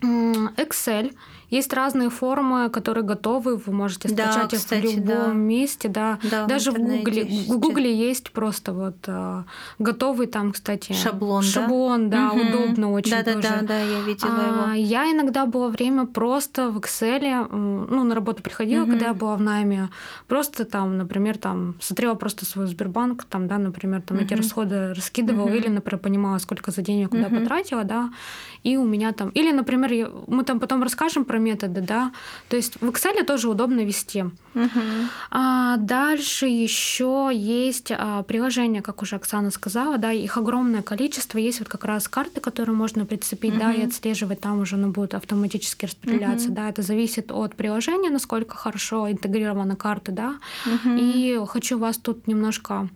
[0.00, 1.14] Excel
[1.52, 5.32] есть разные формы, которые готовы, вы можете скачать да, их кстати, в любом да.
[5.32, 6.18] месте, да.
[6.30, 9.44] да Даже в Гугле, в Гугле есть просто вот а,
[9.78, 12.40] готовый там, кстати, шаблон, шаблон, да, угу.
[12.40, 13.48] удобно очень да, да, тоже.
[13.48, 14.72] Да, да, я видела а, его.
[14.72, 18.92] Я иногда было время просто в Excel, ну на работу приходила, угу.
[18.92, 19.90] когда я была в найме,
[20.28, 24.24] просто там, например, там смотрела просто свой Сбербанк, там, да, например, там угу.
[24.24, 25.54] эти расходы раскидывала угу.
[25.54, 27.40] или, например, понимала, сколько за день я куда угу.
[27.40, 28.10] потратила, да,
[28.62, 32.12] и у меня там, или, например, мы там потом расскажем про методы, да,
[32.48, 34.24] то есть в Excel тоже удобно вести.
[34.54, 34.80] Угу.
[35.30, 41.38] А дальше еще есть а, приложения, как уже Оксана сказала, да, их огромное количество.
[41.38, 43.60] Есть вот как раз карты, которые можно прицепить, угу.
[43.60, 46.56] да, и отслеживать, там уже оно будет автоматически распределяться, угу.
[46.56, 46.68] да.
[46.68, 50.34] Это зависит от приложения, насколько хорошо интегрирована карта, да.
[50.66, 50.96] Угу.
[50.98, 52.88] И хочу вас тут немножко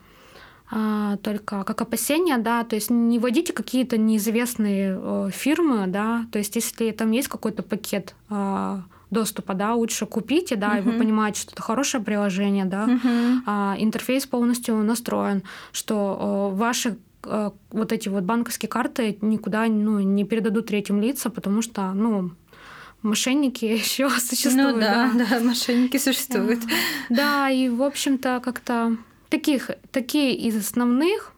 [0.69, 6.57] только как опасения, да, то есть не вводите какие-то неизвестные э, фирмы, да, то есть
[6.57, 10.79] если там есть какой-то пакет э, доступа, да, лучше купите, да, uh-huh.
[10.79, 13.39] и вы понимаете, что это хорошее приложение, да, uh-huh.
[13.47, 20.01] а, интерфейс полностью настроен, что э, ваши э, вот эти вот банковские карты никуда ну,
[20.01, 22.33] не передадут третьим лицам, потому что, ну,
[23.03, 24.75] мошенники еще существуют.
[24.75, 26.61] Ну да, да, да мошенники существуют.
[27.09, 28.97] Да, и, в общем-то, как-то
[29.29, 31.33] таких, такие из основных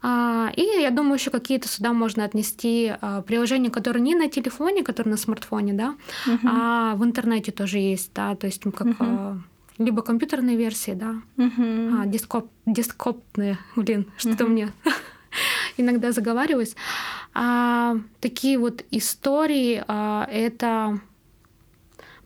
[0.00, 4.84] а, и я думаю, еще какие-то сюда можно отнести а, приложения, которые не на телефоне,
[4.84, 6.38] которые на смартфоне, да, uh-huh.
[6.44, 9.40] а в интернете тоже есть, да, то есть как uh-huh.
[9.78, 12.02] либо компьютерные версии, да, uh-huh.
[12.02, 14.48] а, дископ, дископные, блин, что-то uh-huh.
[14.48, 14.72] мне
[15.76, 16.76] иногда заговариваюсь.
[17.34, 21.00] А, такие вот истории а, это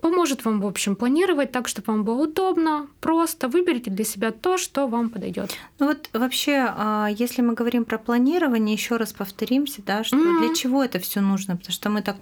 [0.03, 4.59] поможет вам, в общем, планировать так, чтобы вам было удобно, просто выберите для себя то,
[4.59, 5.57] что вам подойдет.
[5.79, 10.41] Ну вот вообще, а, если мы говорим про планирование, еще раз повторимся, да, что mm-hmm.
[10.41, 12.17] для чего это все нужно, потому что мы так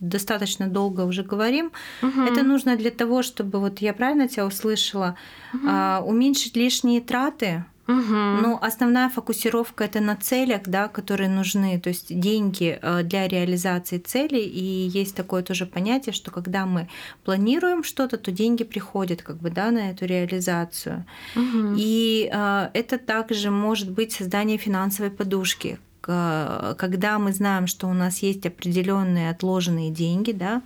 [0.00, 1.72] достаточно долго уже говорим.
[2.02, 2.30] Mm-hmm.
[2.30, 5.16] Это нужно для того, чтобы вот я правильно тебя услышала,
[5.54, 6.02] mm-hmm.
[6.02, 8.14] уменьшить лишние траты Угу.
[8.42, 13.98] Ну, основная фокусировка это на целях, да, которые нужны, то есть деньги э, для реализации
[13.98, 14.44] целей.
[14.44, 16.88] И есть такое тоже понятие, что когда мы
[17.24, 21.04] планируем что-то, то деньги приходят как бы да, на эту реализацию.
[21.34, 21.74] Угу.
[21.76, 28.18] И э, это также может быть создание финансовой подушки, когда мы знаем, что у нас
[28.24, 30.62] есть определенные отложенные деньги да,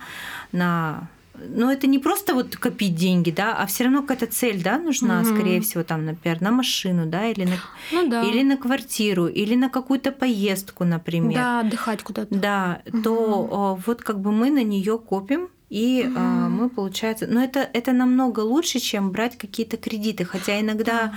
[0.51, 1.09] на
[1.49, 5.21] но это не просто вот копить деньги, да, а все равно какая-то цель, да, нужна,
[5.21, 5.29] угу.
[5.29, 7.55] скорее всего, там, например, на машину, да, или на,
[7.91, 8.23] ну, да.
[8.23, 11.33] или на квартиру, или на какую-то поездку, например.
[11.33, 12.33] Да, отдыхать куда-то.
[12.33, 13.01] Да, угу.
[13.01, 16.15] то вот как бы мы на нее копим, и угу.
[16.17, 21.13] а, мы получается, но это это намного лучше, чем брать какие-то кредиты, хотя иногда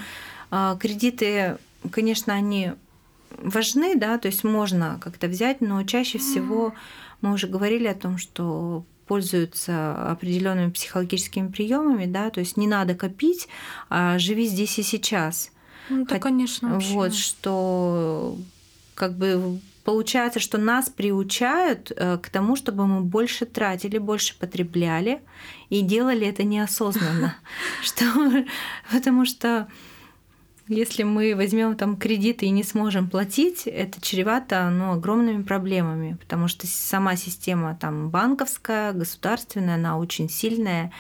[0.51, 1.59] а, кредиты,
[1.91, 2.73] конечно, они
[3.39, 6.75] важны, да, то есть можно как-то взять, но чаще всего
[7.21, 12.95] мы уже говорили о том, что пользуются определенными психологическими приемами, да, то есть не надо
[12.95, 13.49] копить,
[13.89, 15.51] а живи здесь и сейчас.
[15.89, 16.95] Ну, это, конечно, вообще.
[16.95, 18.39] Вот что
[18.95, 25.23] как бы получается, что нас приучают э, к тому, чтобы мы больше тратили, больше потребляли
[25.71, 27.35] и делали это неосознанно.
[28.93, 29.67] Потому что
[30.71, 36.47] если мы возьмем там кредиты и не сможем платить, это чревато ну, огромными проблемами, потому
[36.47, 40.93] что сама система там банковская, государственная, она очень сильная,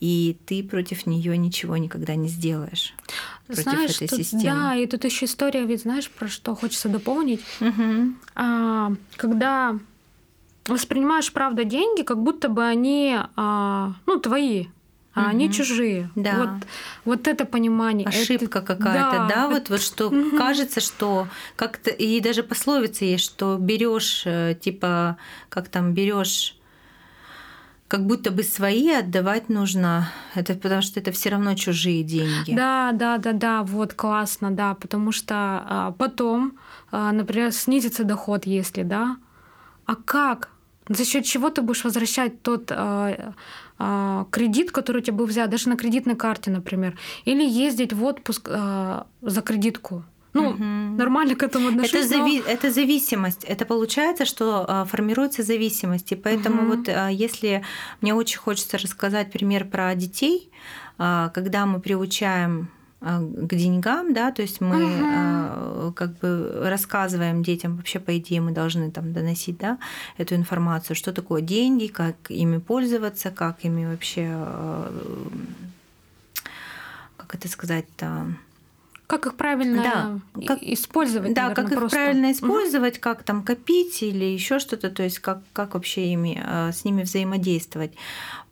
[0.00, 2.94] и ты против нее ничего никогда не сделаешь.
[3.46, 4.44] Против знаешь, этой тут, системы.
[4.44, 7.40] Да, и тут еще история, ведь знаешь, про что хочется дополнить.
[7.60, 8.14] Угу.
[8.34, 9.78] А, когда
[10.66, 14.66] воспринимаешь, правда, деньги, как будто бы они, а, ну, твои,
[15.16, 15.28] а угу.
[15.30, 16.10] они чужие.
[16.14, 16.36] Да.
[16.36, 16.48] Вот,
[17.04, 18.06] вот это понимание.
[18.06, 20.36] Ошибка это, какая-то, да, да, вот, вот что угу.
[20.36, 21.26] кажется, что
[21.56, 25.16] как-то и даже пословица есть, что берешь, э, типа,
[25.48, 26.56] как там берешь
[27.88, 30.08] как будто бы свои отдавать нужно.
[30.34, 32.54] Это потому что это все равно чужие деньги.
[32.54, 36.58] Да, да, да, да, вот классно, да, потому что а, потом,
[36.90, 39.16] а, например, снизится доход, если, да,
[39.84, 40.50] а как?
[40.88, 43.34] За счет чего ты будешь возвращать тот а,
[43.78, 48.48] кредит, который у тебя был взят, даже на кредитной карте, например, или ездить в отпуск
[48.50, 50.04] а, за кредитку.
[50.36, 50.64] Ну, угу.
[50.98, 51.94] нормально к этому отношусь.
[51.94, 52.50] Это, зави- но...
[52.50, 53.44] это зависимость.
[53.44, 56.12] Это получается, что а, формируется зависимость.
[56.12, 56.76] И поэтому угу.
[56.76, 57.62] вот а, если
[58.02, 60.50] мне очень хочется рассказать пример про детей,
[60.98, 67.42] а, когда мы приучаем а, к деньгам, да, то есть мы uh как бы рассказываем
[67.42, 69.78] детям, вообще по идее мы должны там доносить, да,
[70.16, 74.90] эту информацию, что такое деньги, как ими пользоваться, как ими вообще, а,
[77.16, 78.26] как это сказать-то,
[79.06, 81.32] как их правильно да, как, использовать?
[81.32, 81.96] Да, наверное, как их просто.
[81.96, 83.02] правильно использовать, угу.
[83.02, 87.92] как там копить или еще что-то, то есть как, как вообще ими, с ними взаимодействовать.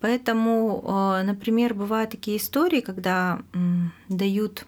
[0.04, 3.40] Поэтому, э, например, бывают такие истории, когда
[4.10, 4.66] дают,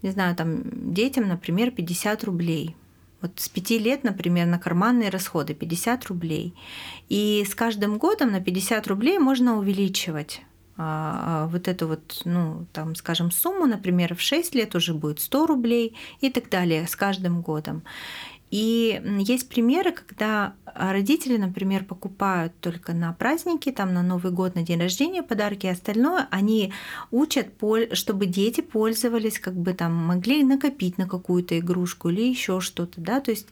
[0.00, 2.74] не знаю, там детям, например, 50 рублей.
[3.20, 6.54] Вот с 5 лет, например, на карманные расходы 50 рублей.
[7.10, 10.40] И с каждым годом на 50 рублей можно увеличивать
[10.78, 15.20] а, а, вот эту вот, ну, там, скажем, сумму, например, в 6 лет уже будет
[15.20, 17.82] 100 рублей и так далее с каждым годом.
[18.56, 24.62] И есть примеры, когда родители, например, покупают только на праздники, там на Новый год, на
[24.62, 26.72] день рождения подарки, и остальное они
[27.10, 27.48] учат,
[27.92, 33.20] чтобы дети пользовались, как бы там могли накопить на какую-то игрушку или еще что-то, да,
[33.20, 33.48] то есть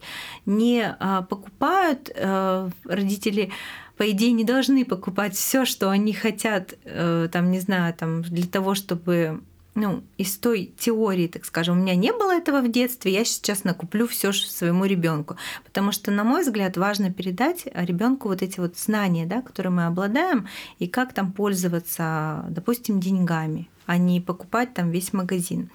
[0.47, 3.51] не а, покупают э, родители
[3.97, 8.47] по идее, не должны покупать все, что они хотят, э, там, не знаю, там, для
[8.47, 9.41] того, чтобы
[9.75, 13.65] ну, из той теории, так скажем, у меня не было этого в детстве, я сейчас
[13.65, 15.35] накуплю все своему ребенку.
[15.65, 19.85] Потому что, на мой взгляд, важно передать ребенку вот эти вот знания, да, которые мы
[19.85, 20.47] обладаем,
[20.79, 25.69] и как там пользоваться, допустим, деньгами а не покупать там весь магазин.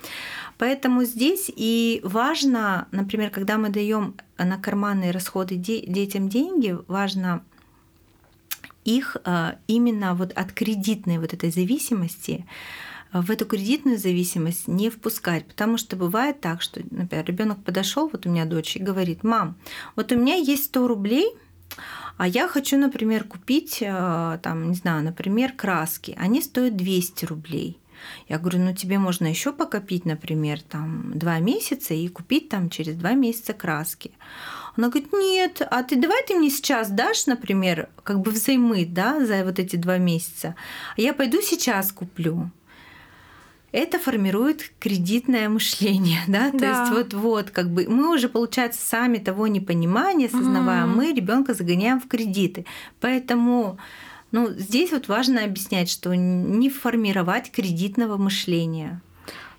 [0.58, 7.44] Поэтому здесь и важно, например, когда мы даем на карманные расходы детям деньги, важно
[8.84, 12.46] их а, именно вот от кредитной вот этой зависимости
[13.12, 18.26] в эту кредитную зависимость не впускать, потому что бывает так, что, например, ребенок подошел, вот
[18.26, 19.56] у меня дочь, и говорит, мам,
[19.96, 21.34] вот у меня есть 100 рублей,
[22.16, 26.16] а я хочу, например, купить, э, там, не знаю, например, краски.
[26.20, 27.78] Они стоят 200 рублей.
[28.28, 32.96] Я говорю, ну тебе можно еще покопить, например, там два месяца и купить там через
[32.96, 34.12] два месяца краски.
[34.76, 39.24] Она говорит, нет, а ты давай ты мне сейчас дашь, например, как бы взаймы, да,
[39.24, 40.54] за вот эти два месяца.
[40.96, 42.50] Я пойду сейчас куплю
[43.72, 46.80] это формирует кредитное мышление, да, то да.
[46.80, 50.96] есть вот вот как бы мы уже получается сами того не понимания, осознавая, угу.
[50.96, 52.66] мы ребенка загоняем в кредиты,
[53.00, 53.78] поэтому
[54.32, 59.00] ну здесь вот важно объяснять, что не формировать кредитного мышления.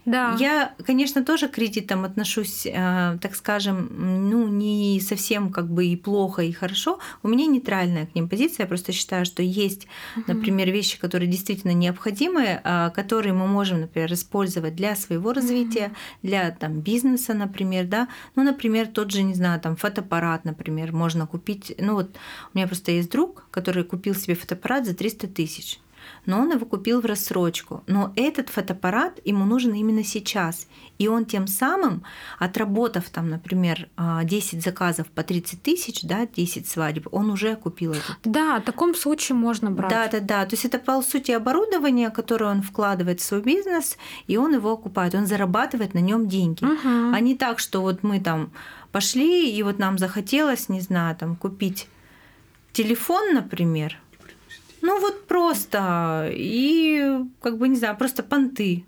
[0.05, 0.35] Да.
[0.39, 5.95] Я, конечно, тоже к кредитам отношусь, э, так скажем, ну, не совсем как бы и
[5.95, 6.99] плохо, и хорошо.
[7.23, 8.63] У меня нейтральная к ним позиция.
[8.63, 9.87] Я просто считаю, что есть,
[10.27, 15.91] например, вещи, которые действительно необходимы, э, которые мы можем, например, использовать для своего развития,
[16.23, 18.07] для там, бизнеса, например, да.
[18.35, 21.75] Ну, например, тот же, не знаю, там, фотоаппарат, например, можно купить.
[21.77, 22.17] Ну, вот
[22.53, 25.79] у меня просто есть друг, который купил себе фотоаппарат за 300 тысяч
[26.25, 27.84] но он его купил в рассрочку.
[27.88, 30.67] Но этот фотоаппарат ему нужен именно сейчас.
[30.97, 32.03] И он тем самым,
[32.38, 37.93] отработав там, например, 10 а, заказов по 30 тысяч, да, 10 свадеб, он уже купил
[37.93, 38.17] этот.
[38.23, 39.89] Да, в таком случае можно брать.
[39.89, 40.45] Да, да, да.
[40.45, 44.71] То есть это, по сути, оборудование, которое он вкладывает в свой бизнес, и он его
[44.71, 46.63] окупает, он зарабатывает на нем деньги.
[46.63, 47.13] Угу.
[47.13, 48.51] А не так, что вот мы там
[48.91, 51.88] пошли, и вот нам захотелось, не знаю, там купить
[52.73, 53.97] телефон, например,
[54.82, 56.30] ну вот просто.
[56.34, 58.84] И как бы, не знаю, просто понты.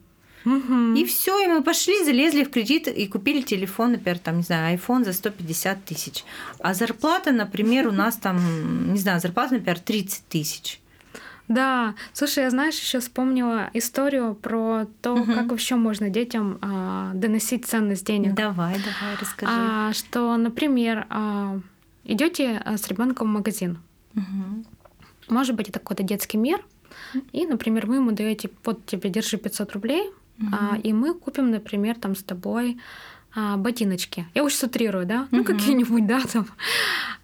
[0.45, 0.95] Угу.
[0.95, 4.77] И все, и мы пошли, залезли в кредит и купили телефон, например, там, не знаю,
[4.77, 6.25] iPhone за 150 тысяч.
[6.59, 10.79] А зарплата, например, у нас там, не знаю, зарплата, например, 30 тысяч.
[11.47, 15.33] Да, слушай, я знаешь, еще вспомнила историю про то, угу.
[15.33, 18.33] как вообще можно детям а, доносить ценность денег.
[18.33, 19.51] Давай, давай, расскажи.
[19.53, 21.59] А, что, например, а,
[22.05, 23.79] идете а, с ребенком в магазин.
[24.15, 24.65] Угу.
[25.29, 26.63] Может быть, это какой-то детский мир.
[27.31, 30.09] И, например, вы ему даете, вот тебе держи 500 рублей,
[30.39, 30.47] угу.
[30.51, 32.79] а, и мы купим, например, там с тобой
[33.35, 34.27] а, ботиночки.
[34.33, 35.27] Я очень утрирую, да?
[35.31, 36.47] Ну, какие-нибудь, да, там.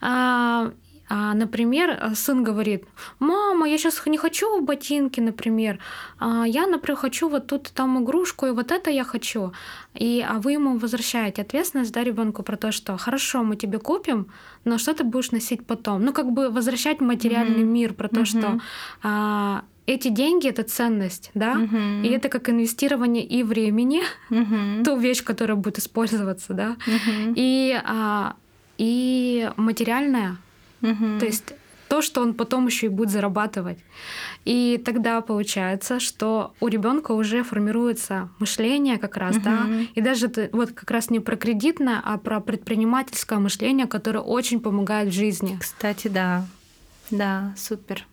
[0.02, 0.72] А,
[1.10, 2.84] например, сын говорит,
[3.19, 5.80] мама, я сейчас не хочу ботинки, например,
[6.19, 9.52] а я, например, хочу вот тут там игрушку, и вот это я хочу.
[9.95, 14.28] И, а вы ему возвращаете ответственность, да, ребенку про то, что хорошо, мы тебе купим,
[14.65, 16.04] но что ты будешь носить потом?
[16.06, 17.74] Ну, как бы возвращать материальный mm-hmm.
[17.74, 18.26] мир про то, mm-hmm.
[18.26, 18.60] что
[19.04, 22.06] а, эти деньги это ценность, да, uh-huh.
[22.06, 24.84] и это как инвестирование и времени, uh-huh.
[24.84, 27.34] ту вещь, которая будет использоваться, да, uh-huh.
[27.36, 28.36] и а,
[28.78, 30.38] и материальная
[30.82, 31.20] Угу.
[31.20, 31.54] То есть
[31.89, 33.80] то, что он потом еще и будет зарабатывать.
[34.46, 39.46] И тогда получается, что у ребенка уже формируется мышление как раз, угу.
[39.46, 39.65] да,
[39.96, 45.10] и даже вот как раз не про кредитное, а про предпринимательское мышление, которое очень помогает
[45.10, 45.58] в жизни.
[45.60, 46.46] Кстати, да,
[47.10, 48.06] да, супер,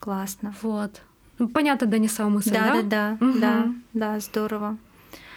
[0.00, 0.54] классно.
[0.62, 1.00] Вот.
[1.38, 2.74] Ну, понятно, да, не сама мысль, да?
[2.74, 3.38] Да, да, да, угу.
[3.38, 4.76] да, да, здорово.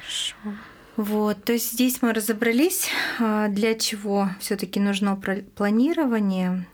[0.01, 0.57] Хорошо.
[0.99, 2.89] Вот, то есть здесь мы разобрались,
[3.21, 5.15] а, для чего все-таки нужно
[5.55, 6.67] планирование.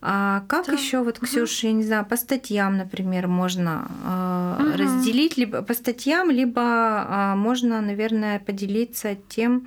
[0.00, 0.74] А как да.
[0.74, 4.78] еще вот, Ксюша, я не знаю, по статьям, например, можно угу.
[4.78, 9.66] разделить либо по статьям, либо а, можно, наверное, поделиться тем,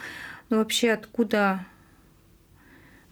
[0.50, 1.66] ну вообще откуда,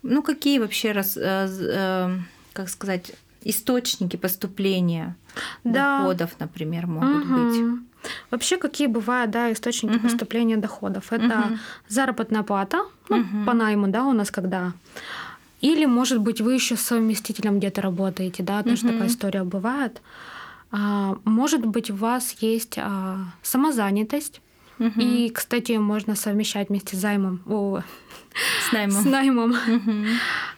[0.04, 2.18] ну какие вообще раз, э, э,
[2.54, 3.12] как сказать,
[3.44, 5.18] источники поступления
[5.66, 6.00] да.
[6.00, 7.34] доходов, например, могут угу.
[7.36, 7.91] быть.
[8.32, 10.04] Вообще, какие бывают да, источники угу.
[10.04, 11.12] поступления доходов?
[11.12, 11.58] Это угу.
[11.88, 13.46] заработная плата, ну, угу.
[13.46, 14.74] по найму, да, у нас когда.
[15.62, 18.94] Или, может быть, вы еще с совместителем где-то работаете, да, тоже угу.
[18.94, 20.02] такая история бывает.
[20.72, 24.42] А, может быть, у вас есть а, самозанятость.
[24.80, 25.00] Угу.
[25.00, 27.42] И, кстати, можно совмещать вместе с займом.
[27.46, 27.82] О,
[28.68, 28.96] с наймом.
[29.04, 29.52] С наймом.
[29.52, 30.06] Угу.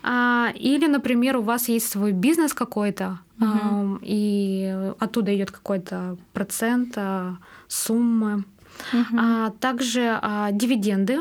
[0.03, 3.99] А, или, например, у вас есть свой бизнес какой-то, угу.
[4.01, 8.45] и оттуда идет какой-то процент, а, суммы.
[8.91, 9.17] Угу.
[9.19, 11.19] А, также а, дивиденды,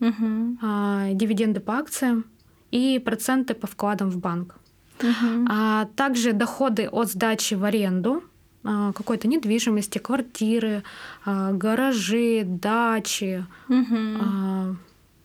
[0.00, 0.58] угу.
[0.62, 2.24] а, дивиденды по акциям
[2.70, 4.56] и проценты по вкладам в банк.
[5.00, 5.46] Угу.
[5.48, 8.22] А также доходы от сдачи в аренду
[8.62, 10.82] а, какой-то недвижимости, квартиры,
[11.24, 13.94] а, гаражи, дачи, угу.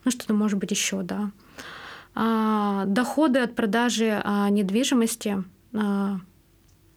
[0.04, 1.30] ну что-то может быть еще, да.
[2.86, 5.44] Доходы от продажи недвижимости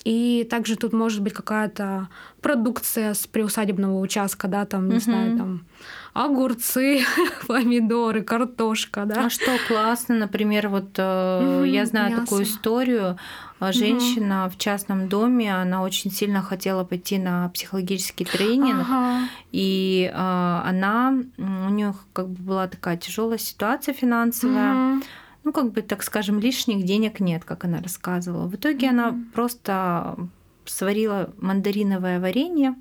[0.03, 2.09] и также тут может быть какая-то
[2.41, 5.01] продукция с приусадебного участка, да, там, не угу.
[5.01, 5.65] знаю, там
[6.13, 7.03] огурцы,
[7.47, 9.25] помидоры, картошка, да.
[9.25, 12.23] А что классно, например, вот э, я знаю мясо.
[12.23, 13.17] такую историю.
[13.59, 14.53] А, женщина угу.
[14.53, 19.29] в частном доме, она очень сильно хотела пойти на психологический тренинг, ага.
[19.53, 24.97] и э, она, у нее как бы была такая тяжелая ситуация финансовая.
[24.97, 25.03] Угу
[25.43, 28.47] ну, как бы, так скажем, лишних денег нет, как она рассказывала.
[28.47, 28.89] В итоге mm-hmm.
[28.89, 30.17] она просто
[30.65, 32.75] сварила мандариновое варенье,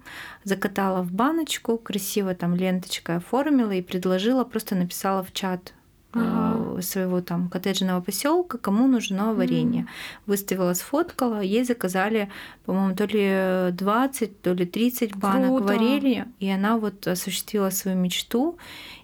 [0.44, 5.74] закатала в баночку, красиво там ленточкой оформила и предложила, просто написала в чат
[6.12, 6.78] ага.
[6.78, 9.82] Э, своего там коттеджного поселка, кому нужно варенье.
[9.82, 9.86] Mm.
[10.26, 12.30] Выставила, сфоткала, ей заказали,
[12.64, 15.64] по-моему, то ли 20, то ли 30 банок Круто.
[15.64, 18.58] варенья, и она вот осуществила свою мечту,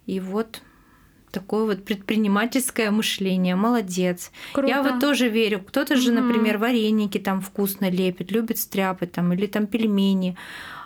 [0.07, 0.63] и вот
[1.31, 3.57] такое вот предпринимательское мышление.
[3.57, 4.31] Молодец.
[4.53, 4.69] Круто.
[4.69, 5.61] Я вот тоже верю.
[5.67, 6.21] Кто-то же, угу.
[6.21, 10.37] например, вареники там вкусно лепит, любит стряпать там, или там пельмени.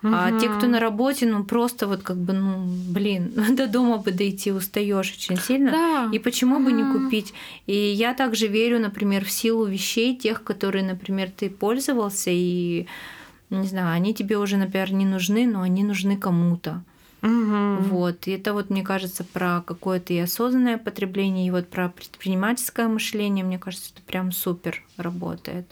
[0.03, 0.12] Угу.
[0.14, 4.11] А те, кто на работе, ну просто вот как бы, ну, блин, до дома бы
[4.11, 5.70] дойти устаешь очень сильно.
[5.70, 6.11] Да.
[6.12, 6.64] И почему угу.
[6.64, 7.32] бы не купить?
[7.66, 12.86] И я также верю, например, в силу вещей, тех, которые, например, ты пользовался, и
[13.51, 16.82] не знаю, они тебе уже, например, не нужны, но они нужны кому-то.
[17.22, 17.88] Угу.
[17.88, 18.26] Вот.
[18.26, 23.44] И это вот, мне кажется, про какое-то и осознанное потребление, и вот про предпринимательское мышление,
[23.44, 25.66] мне кажется, это прям супер работает.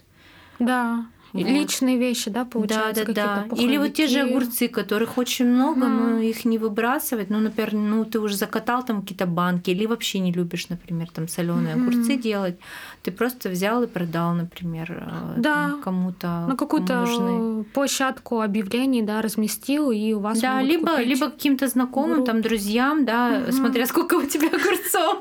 [0.59, 1.07] Да.
[1.33, 1.47] Вот.
[1.47, 3.05] Личные вещи, да, получается?
[3.07, 3.62] Да, да, да.
[3.62, 5.89] Или вот те же огурцы, которых очень много, угу.
[5.89, 7.31] но их не выбрасывать.
[7.31, 11.28] Ну, например, ну ты уже закатал там какие-то банки, или вообще не любишь, например, там
[11.28, 11.83] соленые угу.
[11.85, 12.59] огурцы делать.
[13.03, 15.76] Ты просто взял и продал, например, э, да.
[15.85, 16.47] кому-то.
[16.49, 22.16] На какую-то площадку объявлений, да, разместил, и у вас Да, либо, купить либо каким-то знакомым,
[22.16, 22.26] групп.
[22.26, 23.53] там, друзьям, да, угу.
[23.53, 25.18] смотря сколько у тебя огурцов.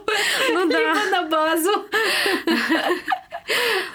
[0.53, 0.79] Ну да.
[0.79, 1.71] Либо на базу.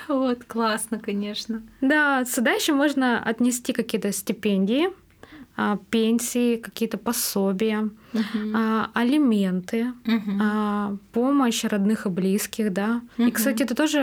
[0.08, 1.62] Вот, классно, конечно.
[1.80, 4.88] Да, сюда еще можно отнести какие-то стипендии,
[5.90, 8.88] пенсии, какие-то пособия, uh-huh.
[8.92, 10.98] алименты, uh-huh.
[11.12, 13.02] помощь родных и близких, да.
[13.16, 13.28] Uh-huh.
[13.28, 14.00] И, кстати, это тоже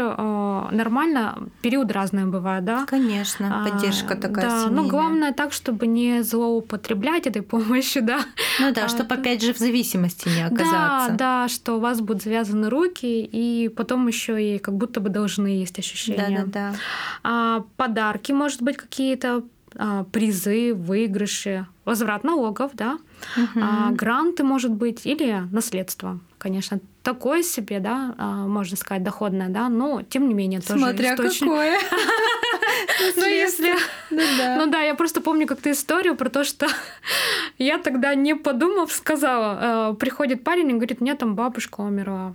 [0.72, 2.86] нормально, период разный бывает, да.
[2.86, 4.46] Конечно, поддержка такая.
[4.46, 4.84] Да, семейная.
[4.84, 8.22] но главное так, чтобы не злоупотреблять этой помощью, да.
[8.60, 11.12] Ну да, чтобы опять же в зависимости не оказаться.
[11.12, 15.10] Да, да, что у вас будут завязаны руки, и потом еще и как будто бы
[15.10, 16.46] должны есть ощущения.
[16.48, 16.76] Да, да,
[17.24, 17.64] да.
[17.76, 19.44] Подарки, может быть, какие-то а,
[20.12, 22.98] призы, выигрыши, возврат налогов, да,
[23.38, 23.96] угу.
[23.96, 30.02] гранты, может быть, или наследство, конечно, такое себе, да, а, можно сказать, доходное, да, но
[30.02, 31.50] тем не менее тоже Смотря источник.
[31.50, 31.80] какое.
[33.16, 33.74] Ну, если...
[34.10, 34.58] Ну да.
[34.58, 36.68] ну да, я просто помню как-то историю про то, что
[37.58, 42.34] я тогда, не подумав, сказала, приходит парень и говорит, мне там бабушка умерла.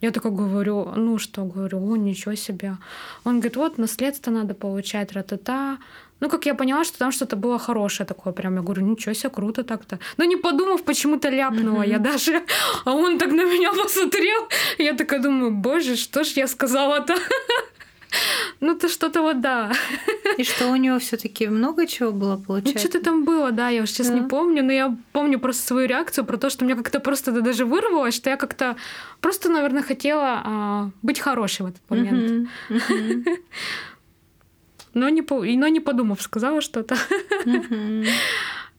[0.00, 2.76] Я такая говорю, ну что, говорю, о, ничего себе.
[3.24, 5.78] Он говорит, вот наследство надо получать, ра-та-та.
[6.20, 8.32] Ну, как я поняла, что там что-то было хорошее такое.
[8.32, 9.98] Прям я говорю, ничего себе, круто так-то.
[10.18, 12.42] Но не подумав, почему-то ляпнула я даже.
[12.84, 14.48] А он так на меня посмотрел.
[14.78, 17.14] Я такая думаю, боже, что ж я сказала-то?
[18.60, 19.72] Ну, то что-то вот да.
[20.36, 22.84] И что у него все таки много чего было, ну, получается?
[22.84, 24.14] Ну, что-то там было, да, я уже сейчас да.
[24.14, 27.40] не помню, но я помню просто свою реакцию про то, что мне как-то просто это
[27.40, 28.76] даже вырвалось, что я как-то
[29.20, 32.48] просто, наверное, хотела а, быть хорошей в этот момент.
[32.68, 32.80] Uh-huh.
[32.88, 33.36] Uh-huh
[34.94, 35.22] но не,
[35.56, 36.96] но не подумав, сказала что-то.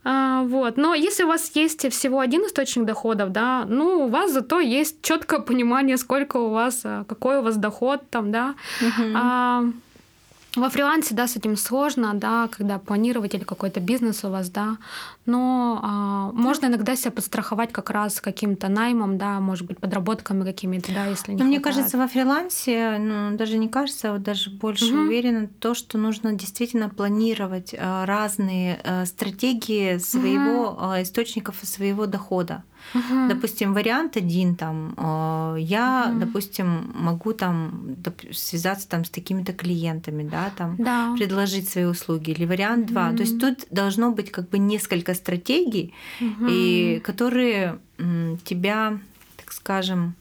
[0.04, 0.78] А, вот.
[0.78, 5.04] Но если у вас есть всего один источник доходов, да, ну, у вас зато есть
[5.04, 8.56] четкое понимание, сколько у вас, а, какой у вас доход там, да.
[9.14, 9.64] А,
[10.56, 14.78] во фрилансе, да, с этим сложно, да, когда планировать или какой-то бизнес у вас, да,
[15.26, 20.94] но а, можно иногда себя подстраховать как раз каким-то наймом, да, может быть, подработками какими-то,
[20.94, 24.50] да, если не но Мне кажется, во фрилансе, ну, даже не кажется, а вот даже
[24.50, 25.04] больше угу.
[25.04, 31.02] уверена, то, что нужно действительно планировать а, разные а, стратегии своего угу.
[31.02, 32.64] источников своего дохода.
[32.94, 33.30] Угу.
[33.30, 36.20] Допустим, вариант один там, э, я, угу.
[36.20, 37.96] допустим, могу там
[38.32, 41.14] связаться там с такими-то клиентами, да, там да.
[41.18, 42.32] предложить свои услуги.
[42.32, 42.94] Или вариант угу.
[42.94, 43.12] два.
[43.12, 46.48] То есть тут должно быть как бы несколько стратегий, угу.
[46.50, 47.80] и которые
[48.46, 48.98] тебя,
[49.38, 50.16] так скажем,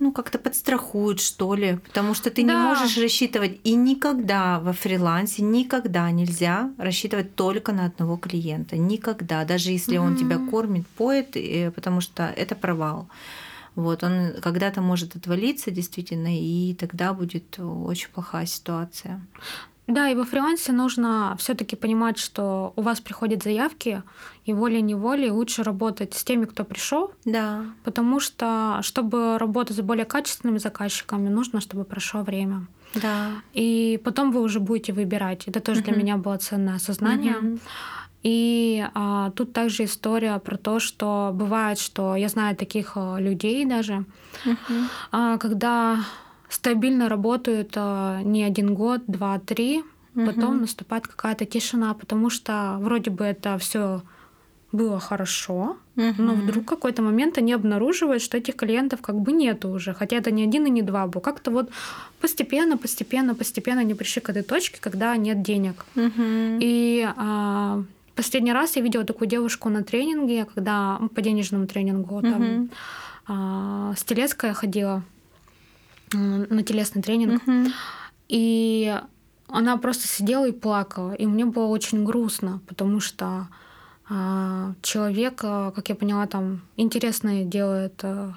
[0.00, 2.52] ну, как-то подстрахуют, что ли, потому что ты да.
[2.52, 3.60] не можешь рассчитывать.
[3.64, 8.76] И никогда во фрилансе, никогда нельзя рассчитывать только на одного клиента.
[8.76, 9.44] Никогда.
[9.44, 10.06] Даже если mm-hmm.
[10.06, 11.36] он тебя кормит, поет,
[11.74, 13.08] потому что это провал.
[13.76, 19.20] Вот, он когда-то может отвалиться действительно, и тогда будет очень плохая ситуация.
[19.90, 24.02] Да, и во фрилансе нужно все-таки понимать, что у вас приходят заявки,
[24.44, 27.12] и волей-неволей лучше работать с теми, кто пришел.
[27.24, 27.64] Да.
[27.84, 32.66] Потому что, чтобы работать с более качественными заказчиками, нужно, чтобы прошло время.
[32.94, 33.30] Да.
[33.52, 35.48] И потом вы уже будете выбирать.
[35.48, 35.84] Это тоже uh-huh.
[35.84, 37.34] для меня было ценное осознание.
[37.34, 37.60] Uh-huh.
[38.22, 43.64] И а, тут также история про то, что бывает, что я знаю таких а, людей
[43.64, 44.04] даже,
[44.44, 44.84] uh-huh.
[45.12, 46.04] а, когда
[46.60, 49.82] стабильно работают а, не один год, два, три,
[50.14, 50.26] угу.
[50.26, 54.02] потом наступает какая-то тишина, потому что вроде бы это все
[54.70, 56.14] было хорошо, угу.
[56.18, 60.16] но вдруг в какой-то момент они обнаруживают, что этих клиентов как бы нету уже, хотя
[60.16, 61.22] это не один и не два был.
[61.22, 61.70] Как-то вот
[62.20, 65.86] постепенно, постепенно, постепенно они пришли к этой точке, когда нет денег.
[65.96, 66.58] Угу.
[66.60, 67.82] И а,
[68.14, 72.30] последний раз я видела такую девушку на тренинге, когда ну, по денежному тренингу угу.
[72.30, 72.70] там
[73.26, 75.02] а, Стелецкая ходила
[76.12, 77.70] на телесный тренинг, угу.
[78.28, 78.98] и
[79.48, 83.48] она просто сидела и плакала, и мне было очень грустно, потому что
[84.08, 88.32] а, человек, как я поняла, там интересные делает э,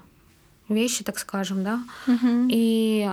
[0.70, 2.48] вещи, так скажем, да, угу.
[2.50, 3.10] и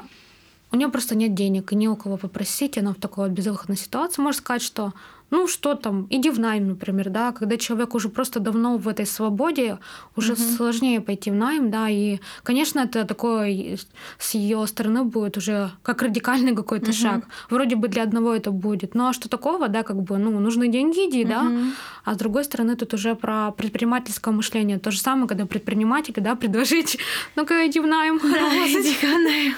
[0.72, 3.76] у нее просто нет денег, и не у кого попросить, она в такой вот безвыходной
[3.76, 4.22] ситуации.
[4.22, 4.92] Можно сказать, что
[5.31, 9.07] ну что там, иди в найм, например, да, когда человек уже просто давно в этой
[9.07, 9.78] свободе,
[10.16, 10.43] уже угу.
[10.43, 13.78] сложнее пойти в найм, да, и, конечно, это такое
[14.18, 16.97] с ее стороны будет уже как радикальный какой-то угу.
[16.97, 17.26] шаг.
[17.49, 20.68] Вроде бы для одного это будет, ну а что такого, да, как бы, ну, нужны
[20.68, 21.31] деньги, иди, угу.
[21.31, 21.53] да,
[22.05, 24.78] а с другой стороны тут уже про предпринимательское мышление.
[24.78, 26.99] То же самое, когда предприниматель, да, предложить,
[27.37, 28.18] ну-ка иди в найм.
[28.22, 28.28] Да,
[28.66, 29.55] иди в найм.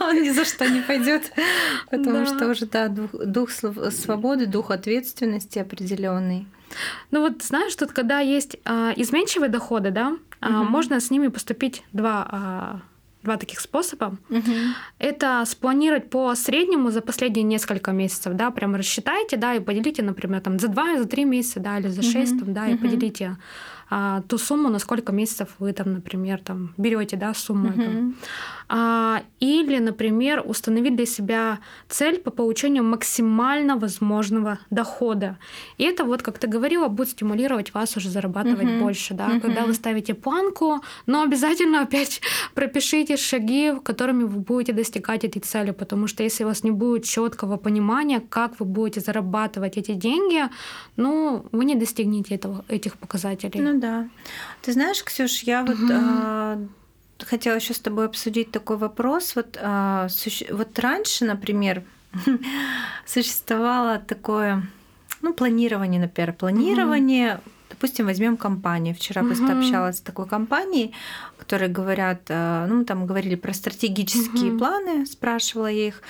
[0.00, 1.32] Он ни за что не пойдет,
[1.90, 6.46] потому что уже, да, дух свободы, дух ответственности ответственности определенной.
[7.10, 10.18] Ну вот знаешь, тут когда есть а, изменчивые доходы, да, угу.
[10.40, 12.80] а, можно с ними поступить два а,
[13.22, 14.16] два таких способа.
[14.30, 14.52] Угу.
[15.00, 20.40] Это спланировать по среднему за последние несколько месяцев, да, прямо рассчитайте, да, и поделите, например,
[20.40, 22.44] там за два, за три месяца, да, или за шесть, угу.
[22.44, 22.70] там, да, угу.
[22.70, 23.36] и поделите
[23.90, 27.68] а, ту сумму, на сколько месяцев вы там, например, там берете, да, сумму.
[27.70, 27.82] Угу.
[27.82, 28.14] Эту.
[28.68, 35.38] А, или, например, установить для себя цель по получению максимально возможного дохода.
[35.78, 38.84] И это вот, как ты говорила, будет стимулировать вас уже зарабатывать угу.
[38.84, 39.40] больше, да, угу.
[39.40, 42.20] когда вы ставите планку, но обязательно опять
[42.54, 47.04] пропишите шаги, которыми вы будете достигать этой цели, потому что если у вас не будет
[47.04, 50.42] четкого понимания, как вы будете зарабатывать эти деньги,
[50.96, 53.60] ну, вы не достигнете этого, этих показателей.
[53.60, 54.08] Ну да.
[54.62, 56.68] Ты знаешь, Ксюш, я вот угу.
[57.24, 59.36] Хотела еще с тобой обсудить такой вопрос.
[59.36, 60.46] Вот, а, суще...
[60.52, 61.84] вот раньше, например,
[63.06, 64.62] существовало такое,
[65.22, 67.34] ну, планирование, например, планирование.
[67.34, 67.42] Угу.
[67.70, 68.94] Допустим, возьмем компанию.
[68.94, 69.28] Вчера угу.
[69.28, 70.94] просто общалась с такой компанией,
[71.38, 74.58] которые говорят, а, ну, мы там говорили про стратегические угу.
[74.58, 76.02] планы, спрашивала я их.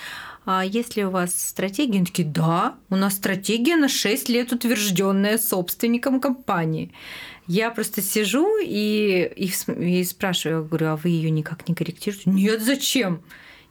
[0.49, 1.97] А есть ли у вас стратегия?
[1.97, 6.93] Они такие, да, у нас стратегия на 6 лет утвержденная собственником компании.
[7.47, 12.29] Я просто сижу и, и, и спрашиваю, я говорю, а вы ее никак не корректируете?
[12.29, 13.21] Нет, зачем?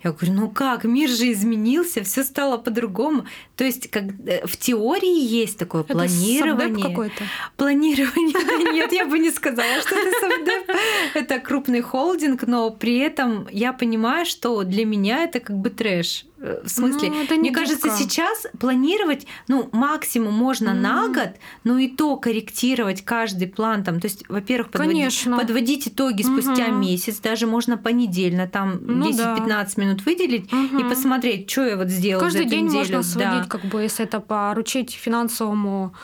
[0.04, 3.24] Я говорю, ну как, мир же изменился, все стало по-другому.
[3.56, 6.88] То есть как, э, в теории есть такое это планирование.
[6.88, 7.24] какой-то?
[7.56, 8.72] Планирование.
[8.72, 10.76] Нет, я бы не сказала, что это совдеп.
[11.14, 16.26] Это крупный холдинг, но при этом я понимаю, что для меня это как бы трэш.
[16.38, 20.74] Э, в смысле, ну, мне кажется, сейчас планировать, ну, максимум можно mm.
[20.74, 21.30] на год,
[21.64, 24.00] но и то корректировать каждый план там.
[24.00, 26.42] То есть, во-первых, подводить, подводить итоги mm-hmm.
[26.42, 29.66] спустя месяц, даже можно понедельно там ну, 10-15 да.
[29.76, 30.80] минут выделить mm-hmm.
[30.80, 32.78] и посмотреть, что я вот сделала Каждый за эту день неделю.
[32.78, 33.46] можно сводить, да.
[33.48, 35.94] как бы, если это поручить финансовому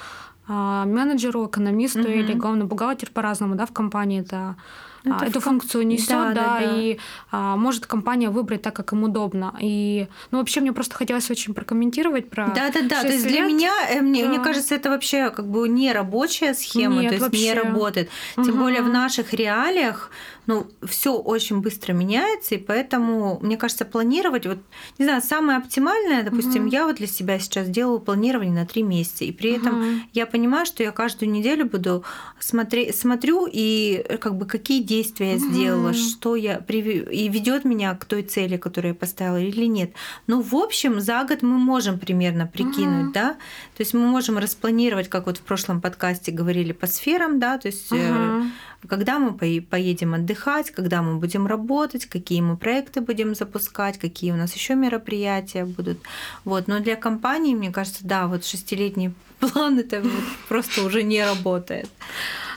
[0.48, 2.18] а, менеджеру, экономисту mm-hmm.
[2.20, 4.56] или главный бухгалтер по-разному, да, в компании это
[5.04, 5.60] это а, эту фун...
[5.60, 6.98] функцию несет, да, да, да, да, и
[7.30, 9.54] а, может компания выбрать так, как им удобно.
[9.60, 12.48] И, ну, вообще, мне просто хотелось очень прокомментировать про.
[12.54, 13.02] Да, да, да.
[13.02, 13.32] То есть лет.
[13.32, 14.28] для меня, э, мне, да.
[14.28, 17.42] мне кажется, это вообще как бы не рабочая схема, Нет, то есть вообще.
[17.42, 18.10] не работает.
[18.36, 18.58] Тем угу.
[18.58, 20.10] более в наших реалиях
[20.46, 24.58] ну, все очень быстро меняется, и поэтому, мне кажется, планировать, вот,
[24.98, 26.72] не знаю, самое оптимальное, допустим, угу.
[26.72, 30.00] я вот для себя сейчас делаю планирование на три месяца, и при этом угу.
[30.12, 32.04] я понимаю, что я каждую неделю буду
[32.40, 35.96] смотреть, смотрю и э, как бы какие действия я сделала, угу.
[35.96, 39.92] что я и ведет меня к той цели, которую я поставила или нет.
[40.26, 43.12] Ну, в общем, за год мы можем примерно прикинуть, угу.
[43.12, 43.34] да,
[43.76, 47.68] то есть мы можем распланировать, как вот в прошлом подкасте говорили по сферам, да, то
[47.68, 48.46] есть угу
[48.88, 50.31] когда мы поедем отдыхать,
[50.70, 55.98] когда мы будем работать, какие мы проекты будем запускать, какие у нас еще мероприятия будут.
[56.44, 56.68] Вот.
[56.68, 60.02] Но для компании, мне кажется, да, вот шестилетний план это
[60.48, 61.88] просто уже не работает.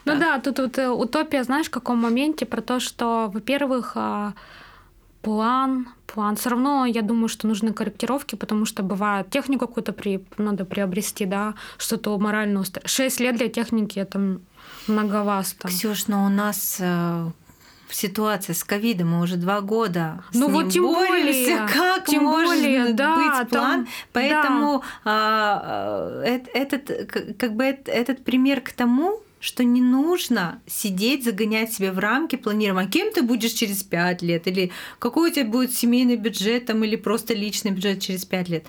[0.05, 4.33] Ну да, тут вот э, утопия, знаешь, в каком моменте про то, что, во-первых, а,
[5.25, 6.35] план, план.
[6.35, 11.25] Все равно я думаю, что нужны корректировки, потому что бывает технику какую-то при, надо приобрести,
[11.25, 12.87] да, что-то морально устроить.
[12.87, 14.39] Шесть лет для техники это
[14.87, 15.67] многовато.
[15.67, 17.31] Ксюш, но у нас э,
[17.95, 22.05] ситуация с ковидом, мы уже два года ну с вот ним тем боремся, более, как
[22.05, 25.11] тем может более, да, быть план, там, поэтому да.
[25.11, 26.21] а,
[26.53, 32.35] этот, как бы этот пример к тому, что не нужно сидеть, загонять себя в рамки
[32.35, 36.83] планирования, кем ты будешь через пять лет, или какой у тебя будет семейный бюджет там,
[36.83, 38.65] или просто личный бюджет через пять лет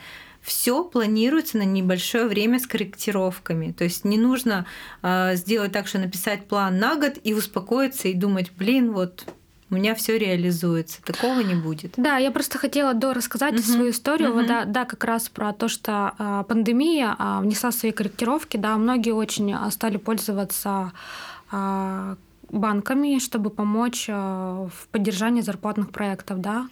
[0.47, 3.73] все планируется на небольшое время с корректировками.
[3.73, 4.65] То есть не нужно
[5.03, 9.25] э, сделать так, что написать план на год и успокоиться и думать, блин, вот
[9.71, 11.03] у меня все реализуется.
[11.03, 11.95] Такого не будет.
[11.97, 13.73] Да, я просто хотела до рассказать uh-huh.
[13.73, 14.33] свою историю.
[14.33, 18.57] Вот, да, да, как раз про то, что э, пандемия э, внесла свои корректировки.
[18.57, 20.93] Да, многие очень стали пользоваться
[21.51, 22.15] э,
[22.51, 26.69] банками, чтобы помочь в поддержании зарплатных проектов, да.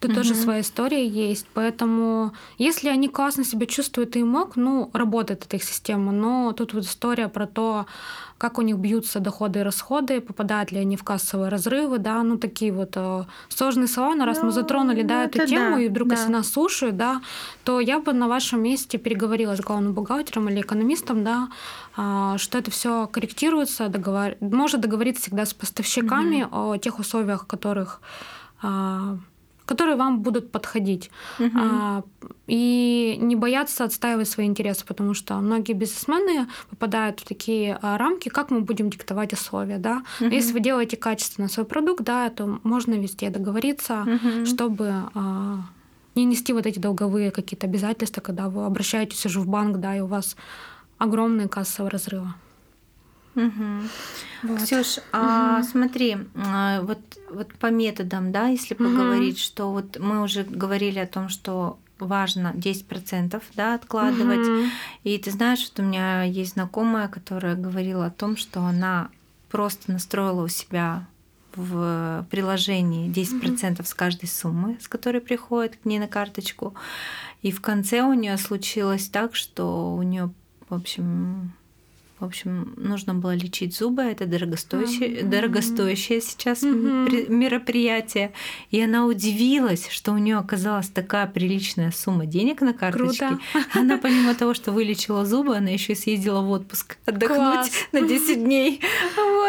[0.00, 0.20] Тут угу.
[0.20, 1.46] тоже своя история есть.
[1.54, 6.12] Поэтому, если они классно себя чувствуют и мог, ну, работает эта их система.
[6.12, 7.86] Но тут вот история про то,
[8.38, 12.38] как у них бьются доходы и расходы, попадают ли они в кассовые разрывы, да, ну
[12.38, 15.88] такие вот э, сложные слова, но раз ну, мы затронули, да, эту тему, да, и
[15.88, 16.14] вдруг да.
[16.14, 17.20] если нас слушают, да,
[17.64, 21.48] то я бы на вашем месте переговорила с главным бухгалтером или экономистом, да,
[21.96, 24.36] э, что это все корректируется, договор...
[24.40, 26.70] может договориться всегда с поставщиками угу.
[26.70, 28.00] о тех условиях, которых
[28.62, 29.16] э,
[29.68, 31.10] которые вам будут подходить.
[31.38, 31.50] Угу.
[31.54, 32.02] А,
[32.46, 38.30] и не бояться отстаивать свои интересы, потому что многие бизнесмены попадают в такие а, рамки,
[38.30, 39.76] как мы будем диктовать условия.
[39.76, 40.02] Да?
[40.20, 40.30] Угу.
[40.30, 44.46] Если вы делаете качественно свой продукт, да, то можно везде договориться, угу.
[44.46, 45.58] чтобы а,
[46.14, 50.00] не нести вот эти долговые какие-то обязательства, когда вы обращаетесь уже в банк, да, и
[50.00, 50.34] у вас
[50.96, 52.32] огромные кассовые разрывы.
[53.38, 53.88] Угу.
[54.42, 54.62] Вот.
[54.62, 56.98] Ксюш, а, смотри, а, вот,
[57.30, 59.42] вот по методам, да, если поговорить, угу.
[59.42, 64.46] что вот мы уже говорили о том, что важно 10% да, откладывать.
[64.46, 64.70] Угу.
[65.04, 69.08] И ты знаешь, что у меня есть знакомая, которая говорила о том, что она
[69.50, 71.06] просто настроила у себя
[71.56, 73.84] в приложении 10% угу.
[73.84, 76.74] с каждой суммы, с которой приходит к ней на карточку.
[77.42, 80.30] И в конце у нее случилось так, что у нее,
[80.68, 81.52] в общем,
[82.20, 84.02] в общем, нужно было лечить зубы.
[84.02, 85.28] Это дорогостоящее, mm-hmm.
[85.28, 87.30] дорогостоящее сейчас mm-hmm.
[87.30, 88.32] мероприятие.
[88.70, 93.28] И она удивилась, что у нее оказалась такая приличная сумма денег на карточке.
[93.28, 93.68] Круто.
[93.74, 97.70] Она помимо того, что вылечила зубы, она еще съездила в отпуск отдохнуть Класс.
[97.92, 98.80] на 10 дней.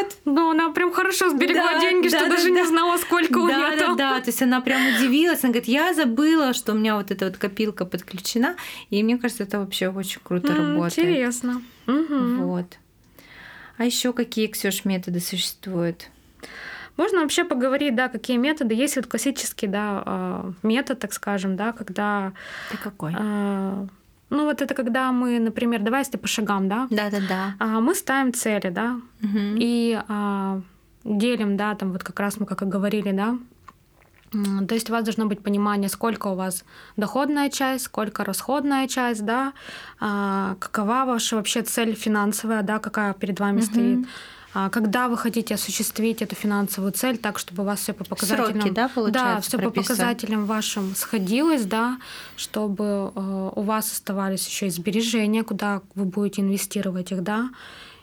[0.02, 0.18] Вот.
[0.26, 2.56] Ну, она прям хорошо сберегла да, деньги, да, что да, даже да.
[2.56, 3.98] не знала, сколько да, у нее да, там.
[3.98, 5.44] Да, да, то есть она прям удивилась.
[5.44, 8.56] Она говорит, я забыла, что у меня вот эта вот копилка подключена.
[8.90, 11.00] И мне кажется, это вообще очень круто mm, работает.
[11.00, 11.62] Интересно.
[11.88, 12.44] Угу.
[12.44, 12.78] Вот.
[13.78, 16.10] А еще какие, Ксюш, методы существуют?
[16.98, 18.76] Можно вообще поговорить, да, какие методы.
[18.76, 22.34] Есть вот классический, да, а, метод, так скажем, да, когда...
[22.70, 23.14] Это какой?
[23.18, 23.88] А,
[24.30, 26.88] ну, вот это когда мы, например, давай если по шагам, да?
[26.90, 27.56] Да-да-да.
[27.60, 29.40] А, мы ставим цели, да, угу.
[29.60, 30.00] и
[31.04, 33.38] делим, да, там вот как раз мы как и говорили, да,
[34.68, 36.64] то есть у вас должно быть понимание, сколько у вас
[36.98, 39.54] доходная часть, сколько расходная часть, да,
[40.00, 43.66] а, какова ваша вообще цель финансовая, да, какая перед вами угу.
[43.66, 44.08] стоит.
[44.54, 48.62] А, когда вы хотите осуществить эту финансовую цель так, чтобы у вас все по показателям,
[48.62, 52.00] Сроки, да, да, все по показателям вашим сходилось, да,
[52.36, 57.50] чтобы э, у вас оставались еще и сбережения, куда вы будете инвестировать их, да,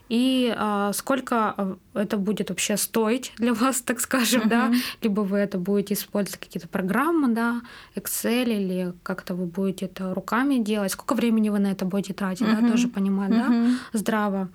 [0.09, 4.49] и а, сколько а, это будет вообще стоить для вас, так скажем, uh-huh.
[4.49, 4.73] да,
[5.03, 7.63] либо вы это будете использовать какие-то программы, да,
[7.97, 12.47] Excel или как-то вы будете это руками делать, сколько времени вы на это будете тратить,
[12.47, 12.61] uh-huh.
[12.61, 13.79] да, тоже понимать, uh-huh.
[13.93, 14.49] да, здраво.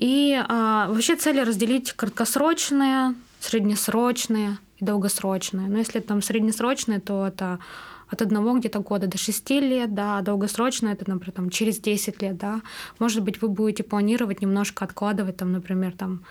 [0.00, 5.68] И а, вообще цели разделить краткосрочные, среднесрочные и долгосрочные.
[5.68, 7.58] Но если там среднесрочные, то это
[8.08, 12.22] от одного где-то года до 6 лет, да, а долгосрочно это, например, там, через 10
[12.22, 12.62] лет, да.
[12.98, 16.24] Может быть, вы будете планировать немножко откладывать, там, например, там,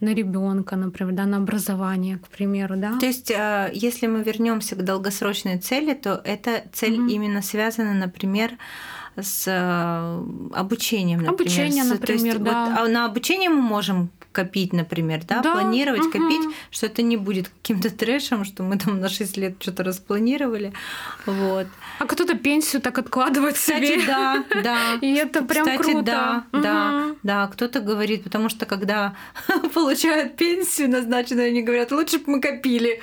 [0.00, 2.98] на ребенка, например, да, на образование, к примеру, да.
[2.98, 7.10] То есть, э, если мы вернемся к долгосрочной цели, то эта цель mm-hmm.
[7.10, 8.60] именно связана, например, с
[9.46, 11.40] э, обучением, например.
[11.40, 12.66] Обучение, например, то есть, да.
[12.70, 16.12] Вот, а на обучение мы можем копить, например, да, да планировать, угу.
[16.12, 20.72] копить, что это не будет каким-то трэшем, что мы там на 6 лет что-то распланировали.
[21.26, 21.66] Вот.
[21.98, 24.06] А кто-то пенсию так откладывает Кстати, себе.
[24.06, 24.94] да, да.
[25.00, 26.02] И это прям Кстати, круто.
[26.02, 26.62] да, угу.
[26.62, 27.46] да, да.
[27.48, 29.16] Кто-то говорит, потому что когда
[29.74, 33.00] получают пенсию назначенную, они говорят, лучше бы мы копили,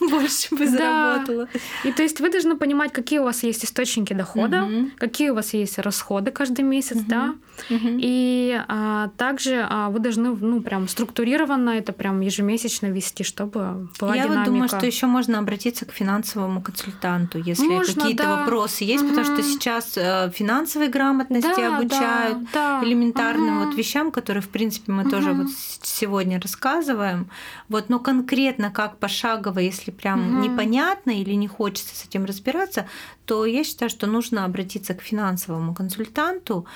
[0.00, 1.48] больше бы заработала.
[1.84, 4.68] И то есть вы должны понимать, какие у вас есть источники дохода,
[4.98, 7.34] какие у вас есть расходы каждый месяц, да.
[7.70, 14.14] И а, также а, вы должны ну, прям структурированно это прям ежемесячно вести, чтобы была
[14.14, 14.38] Я динамика.
[14.38, 18.36] вот думаю, что еще можно обратиться к финансовому консультанту, если какие-то да.
[18.36, 19.14] вопросы есть, угу.
[19.14, 22.86] потому что сейчас э, финансовой грамотности да, обучают, да, да.
[22.86, 23.66] элементарным угу.
[23.66, 25.10] вот вещам, которые, в принципе, мы угу.
[25.10, 25.48] тоже вот
[25.82, 27.30] сегодня рассказываем.
[27.68, 30.48] Вот, но конкретно как пошагово, если прям угу.
[30.48, 32.86] непонятно или не хочется с этим разбираться,
[33.24, 36.66] то я считаю, что нужно обратиться к финансовому консультанту.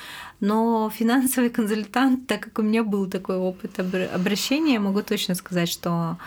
[0.40, 6.18] Но финансовый консультант, так как у меня был такой опыт обращения, могу точно сказать, что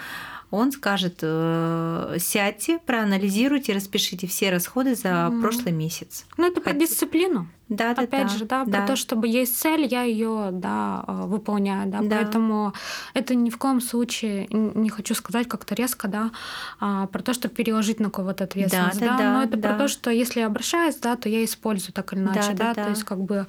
[0.53, 5.41] он скажет, э, сядьте, проанализируйте, распишите все расходы за угу.
[5.41, 6.26] прошлый месяц.
[6.38, 7.47] Ну, это про дисциплину.
[7.70, 11.03] Да, да, Опять да, же, да, да, про то, чтобы есть цель, я ее, да,
[11.07, 12.74] э, выполняю, да, да, поэтому
[13.16, 16.32] это ни в коем случае не хочу сказать как-то резко, да,
[16.80, 19.70] а, про то, чтобы переложить на кого-то ответственность, да, да, да но это да.
[19.70, 22.74] про то, что если я обращаюсь, да, то я использую так или иначе, да, да,
[22.74, 23.47] да, то есть как бы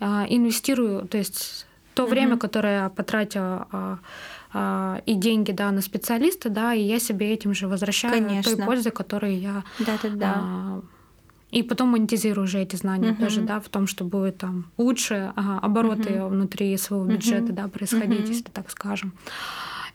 [0.00, 2.10] инвестирую, то есть то угу.
[2.10, 3.98] время, которое я потратила а,
[4.52, 8.54] а, и деньги да, на специалиста, да, и я себе этим же возвращаю Конечно.
[8.54, 10.34] той пользы, которую я да, да, да.
[10.36, 10.82] А,
[11.50, 13.22] и потом монетизирую уже эти знания угу.
[13.22, 16.28] тоже, да, в том, что будет там лучше обороты угу.
[16.28, 17.52] внутри своего бюджета, угу.
[17.52, 18.28] да, происходить, угу.
[18.28, 19.12] если так скажем.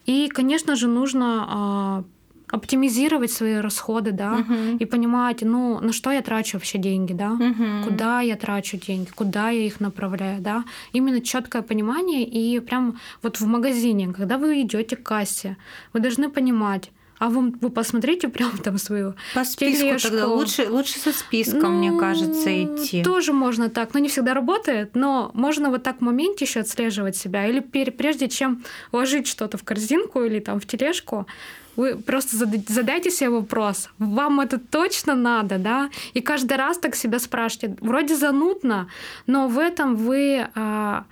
[0.07, 2.03] И, конечно же, нужно а,
[2.51, 4.77] оптимизировать свои расходы, да, угу.
[4.79, 7.87] и понимать, ну, на что я трачу вообще деньги, да, угу.
[7.87, 10.63] куда я трачу деньги, куда я их направляю, да.
[10.93, 15.57] Именно четкое понимание и прям вот в магазине, когда вы идете к кассе,
[15.93, 16.91] вы должны понимать,
[17.21, 20.09] а вы, вы посмотрите прям там свою По списку тележку.
[20.09, 23.03] тогда лучше, лучше со списком, ну, мне кажется, идти.
[23.03, 27.15] Тоже можно так, но не всегда работает, но можно вот так в моменте еще отслеживать
[27.15, 27.45] себя.
[27.45, 31.27] Или прежде чем ложить что-то в корзинку или там в тележку,
[31.75, 35.91] вы просто задайте себе вопрос, вам это точно надо, да?
[36.15, 37.77] И каждый раз так себя спрашивайте.
[37.81, 38.87] Вроде занудно,
[39.27, 41.05] но в этом вы а,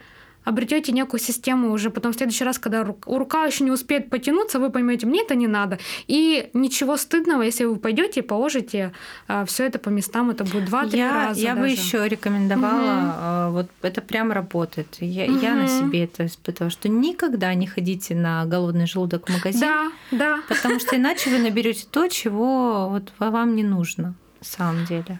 [0.49, 4.69] обретете некую систему уже потом в следующий раз, когда рука еще не успеет потянуться, вы
[4.69, 5.79] поймете, мне это не надо.
[6.07, 8.91] И ничего стыдного, если вы пойдете и положите
[9.27, 11.39] а, все это по местам, это будет два-три раза.
[11.39, 11.61] Я даже.
[11.61, 13.57] бы еще рекомендовала, угу.
[13.57, 14.97] вот это прям работает.
[14.99, 15.39] Я, угу.
[15.39, 19.61] я на себе это испытывала, что никогда не ходите на голодный желудок в магазин.
[19.61, 20.39] Да, да.
[20.47, 25.19] Потому что иначе вы наберете то, чего вот вам не нужно на самом деле.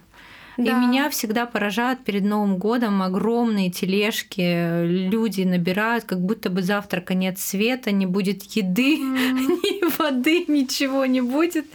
[0.60, 0.72] Да.
[0.72, 7.00] И меня всегда поражают перед Новым годом огромные тележки, люди набирают, как будто бы завтра
[7.00, 9.38] конец света, не будет еды, mm.
[9.64, 11.66] ни воды, ничего не будет.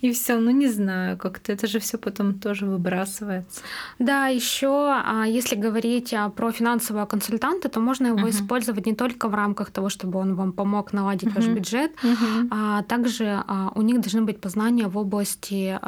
[0.00, 3.60] И все, ну не знаю, как-то это же все потом тоже выбрасывается.
[3.98, 8.30] Да, еще а, если говорить а, про финансового консультанта, то можно его uh-huh.
[8.30, 11.34] использовать не только в рамках того, чтобы он вам помог наладить uh-huh.
[11.34, 12.48] ваш бюджет, uh-huh.
[12.50, 15.78] а также у них должны быть познания в области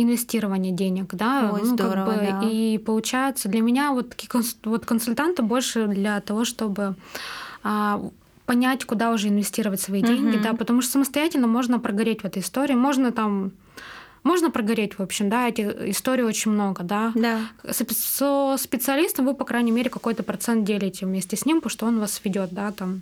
[0.00, 2.48] инвестирование денег, да, Ой, ну, здорово, как бы, да.
[2.48, 4.30] и получается для меня вот такие
[4.64, 6.94] вот консультанты больше для того, чтобы
[7.62, 8.00] а,
[8.46, 10.42] понять, куда уже инвестировать свои деньги, угу.
[10.42, 13.52] да, потому что самостоятельно можно прогореть в этой истории, можно там
[14.28, 17.12] можно прогореть, в общем, да, эти истории очень много, да.
[17.14, 17.40] Да.
[17.70, 21.98] Со специалистом вы, по крайней мере, какой-то процент делите вместе с ним, потому что он
[21.98, 23.00] вас ведет, да, там.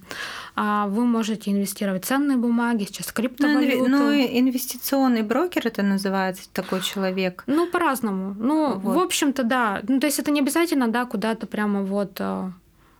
[0.54, 3.88] А вы можете инвестировать в ценные бумаги, сейчас криптовалюту.
[3.88, 7.42] Ну, инвестиционный брокер это называется, такой человек.
[7.48, 8.36] Ну, по-разному.
[8.38, 8.94] Ну, вот.
[8.94, 9.80] в общем-то, да.
[9.88, 12.52] Ну, то есть это не обязательно, да, куда-то прямо вот а,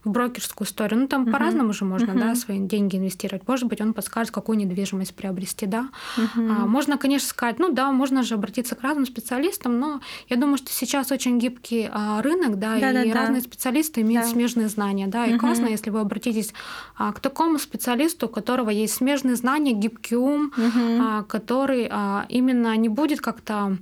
[0.06, 1.00] в брокерскую историю.
[1.00, 1.32] Ну, там uh-huh.
[1.32, 2.20] по-разному же можно, uh-huh.
[2.20, 3.46] да, свои деньги инвестировать.
[3.46, 5.88] Может быть, он подскажет, какую недвижимость приобрести, да.
[6.16, 6.28] Uh-huh.
[6.36, 10.58] А, можно, конечно, сказать, ну да, можно же обратиться к разным специалистам, но я думаю,
[10.58, 13.48] что сейчас очень гибкий а, рынок, да, да и да, разные да.
[13.48, 14.30] специалисты имеют да.
[14.30, 15.38] смежные знания, да, и uh-huh.
[15.38, 16.54] классно, если вы обратитесь
[16.96, 21.00] а, к такому специалисту, у которого есть смежные знания, гибкий ум, uh-huh.
[21.00, 23.76] а, который а, именно не будет как-то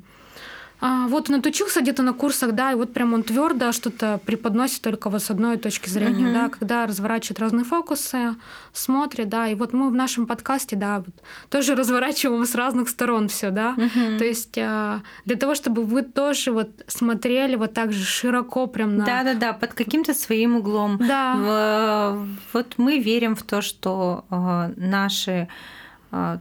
[0.87, 4.82] а, вот он отучился где-то на курсах, да, и вот прям он твердо что-то преподносит
[4.82, 6.35] только вот с одной точки зрения, uh-huh.
[6.35, 8.35] да, когда разворачивает разные фокусы,
[8.74, 11.14] смотрит, да, и вот мы в нашем подкасте, да, вот,
[11.49, 14.18] тоже разворачиваем с разных сторон все, да, uh-huh.
[14.18, 18.99] то есть а, для того, чтобы вы тоже вот смотрели вот так же широко прям
[18.99, 19.07] на...
[19.07, 20.99] Да-да-да, под каким-то своим углом.
[20.99, 22.18] Да.
[22.53, 25.49] Вот мы верим в то, что а, наши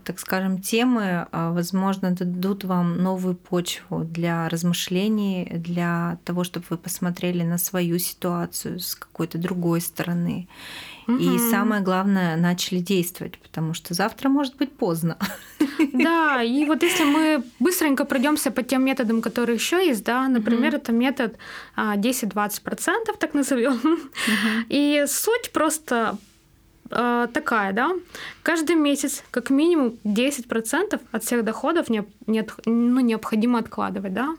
[0.04, 6.76] так скажем, темы, а, возможно, дадут вам новую почву для размышлений, для того, чтобы вы
[6.76, 10.46] посмотрели на свою ситуацию с какой-то другой стороны.
[11.08, 11.16] Угу.
[11.16, 15.16] И самое главное, начали действовать, потому что завтра может быть поздно.
[15.92, 20.68] Да, и вот если мы быстренько пройдемся по тем методам, которые еще есть, да, например,
[20.68, 20.76] угу.
[20.76, 21.36] это метод
[21.76, 23.72] 10-20%, а, так назовем.
[23.72, 24.66] Угу.
[24.68, 26.16] И суть просто
[26.90, 27.90] э, такая, да,
[28.42, 34.34] каждый месяц как минимум 10% от всех доходов не, не, ну, необходимо откладывать, да.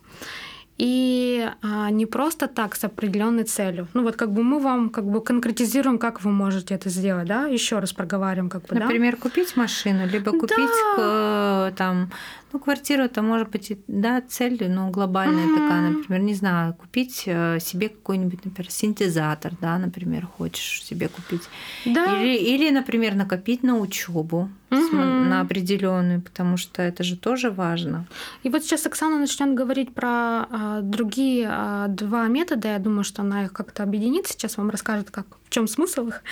[0.78, 3.88] И а, не просто так с определенной целью.
[3.93, 7.48] Ну вот как бы мы вам как бы конкретизируем, как вы можете это сделать, да,
[7.48, 9.22] еще раз проговариваем, как бы, Например, да?
[9.22, 11.72] купить машину, либо купить да.
[11.78, 12.12] там,
[12.56, 15.62] ну квартиру, это может быть да цель, ну глобальная mm-hmm.
[15.62, 21.41] такая, например, не знаю, купить э, себе какой-нибудь, например, синтезатор, да, например, хочешь себе купить,
[21.84, 22.22] да.
[22.22, 24.49] или или, например, накопить на учебу.
[24.72, 24.95] угу.
[24.97, 28.06] на определенную, потому что это же тоже важно.
[28.43, 30.10] И вот сейчас Оксана начнет говорить про
[30.49, 32.70] а, другие а, два метода.
[32.70, 34.28] Я думаю, что она их как-то объединит.
[34.28, 36.24] Сейчас вам расскажет, как в чем смысл их.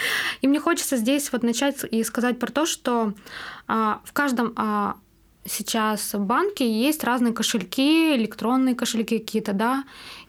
[0.42, 3.14] И мне хочется здесь вот начать и сказать про то, что
[3.68, 4.98] а, в каждом а,
[5.46, 9.84] сейчас в банке есть разные кошельки, электронные кошельки какие-то, да,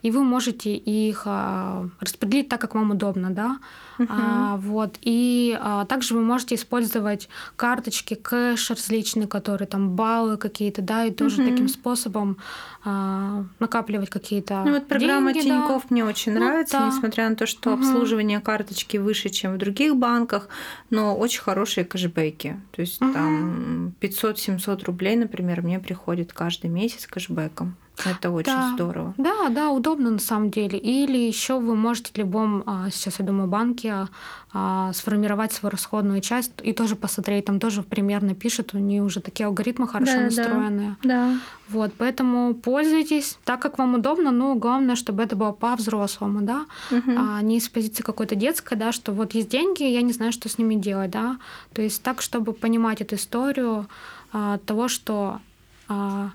[0.05, 3.57] и вы можете их а, распределить так, как вам удобно, да.
[3.97, 4.05] Uh-huh.
[4.07, 4.99] А, вот.
[5.01, 11.11] И а, также вы можете использовать карточки, кэш различные, которые там баллы какие-то, да, и
[11.11, 11.49] тоже uh-huh.
[11.49, 12.37] таким способом
[12.83, 14.61] а, накапливать какие-то.
[14.63, 15.87] Ну вот программа деньги, Тинькофф да.
[15.89, 16.87] мне очень ну, нравится, да.
[16.87, 17.79] несмотря на то, что uh-huh.
[17.79, 20.49] обслуживание карточки выше, чем в других банках,
[20.91, 22.61] но очень хорошие кэшбэки.
[22.75, 23.11] То есть uh-huh.
[23.11, 27.75] там 500-700 рублей, например, мне приходит каждый месяц кэшбэком.
[28.03, 28.71] Это очень да.
[28.73, 29.13] здорово.
[29.17, 30.77] Да, да, удобно на самом деле.
[30.77, 34.07] Или еще вы можете в любом, а, сейчас я думаю, банке
[34.53, 39.19] а, сформировать свою расходную часть и тоже посмотреть, там тоже примерно пишет, у нее уже
[39.19, 40.97] такие алгоритмы хорошо да, настроенные.
[41.03, 41.39] Да, да.
[41.69, 47.11] Вот, поэтому пользуйтесь так, как вам удобно, но главное, чтобы это было по-взрослому, да, угу.
[47.17, 50.47] а не из позиции какой-то детской, да, что вот есть деньги, я не знаю, что
[50.47, 51.37] с ними делать, да.
[51.73, 53.87] То есть так, чтобы понимать эту историю
[54.31, 55.39] а, того, что
[55.87, 56.31] а,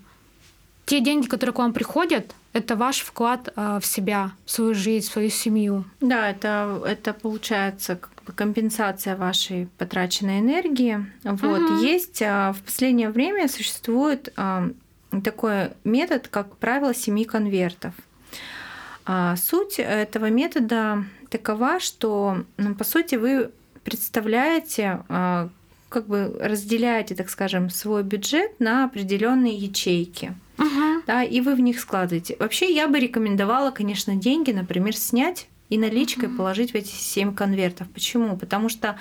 [0.91, 5.07] те деньги, которые к вам приходят, это ваш вклад а, в себя, в свою жизнь,
[5.07, 5.85] в свою семью.
[6.01, 11.07] Да, это, это получается как бы компенсация вашей потраченной энергии.
[11.23, 11.61] Вот.
[11.61, 11.75] Угу.
[11.77, 14.69] Есть а, в последнее время существует а,
[15.23, 17.95] такой метод, как правило семи конвертов.
[19.37, 23.51] Суть этого метода такова, что, ну, по сути, вы
[23.83, 25.01] представляете,
[25.91, 31.03] как бы разделяете, так скажем, свой бюджет на определенные ячейки угу.
[31.07, 32.37] да, и вы в них складываете.
[32.39, 37.33] Вообще я бы рекомендовала, конечно, деньги, например, снять и наличкой uh положить в эти семь
[37.33, 37.89] конвертов.
[37.91, 38.37] Почему?
[38.37, 38.99] Потому что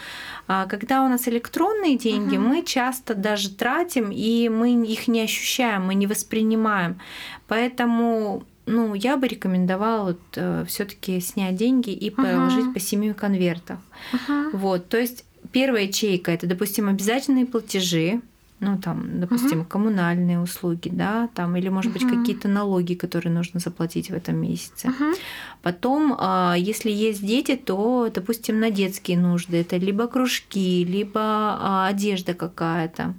[0.47, 5.21] а, когда у нас электронные деньги, uh мы часто даже тратим, и мы их не
[5.21, 6.99] ощущаем, мы не воспринимаем.
[7.47, 13.13] Поэтому ну, я бы рекомендовала вот, э, все-таки снять деньги и положить uh по семи
[13.13, 13.79] конвертах.
[14.13, 18.21] uh Вот, то есть первая ячейка это, допустим, обязательные платежи,
[18.59, 19.69] ну там, допустим, угу.
[19.69, 21.99] коммунальные услуги, да, там, или, может угу.
[21.99, 24.89] быть, какие-то налоги, которые нужно заплатить в этом месяце.
[24.89, 25.15] Угу.
[25.61, 31.87] Потом, а, если есть дети, то, допустим, на детские нужды это либо кружки, либо а,
[31.87, 33.13] одежда какая-то.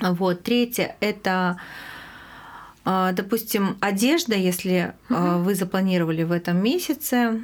[0.00, 0.42] Вот.
[0.42, 1.58] Третье это
[2.88, 5.38] а, допустим, одежда, если угу.
[5.40, 7.42] вы запланировали в этом месяце,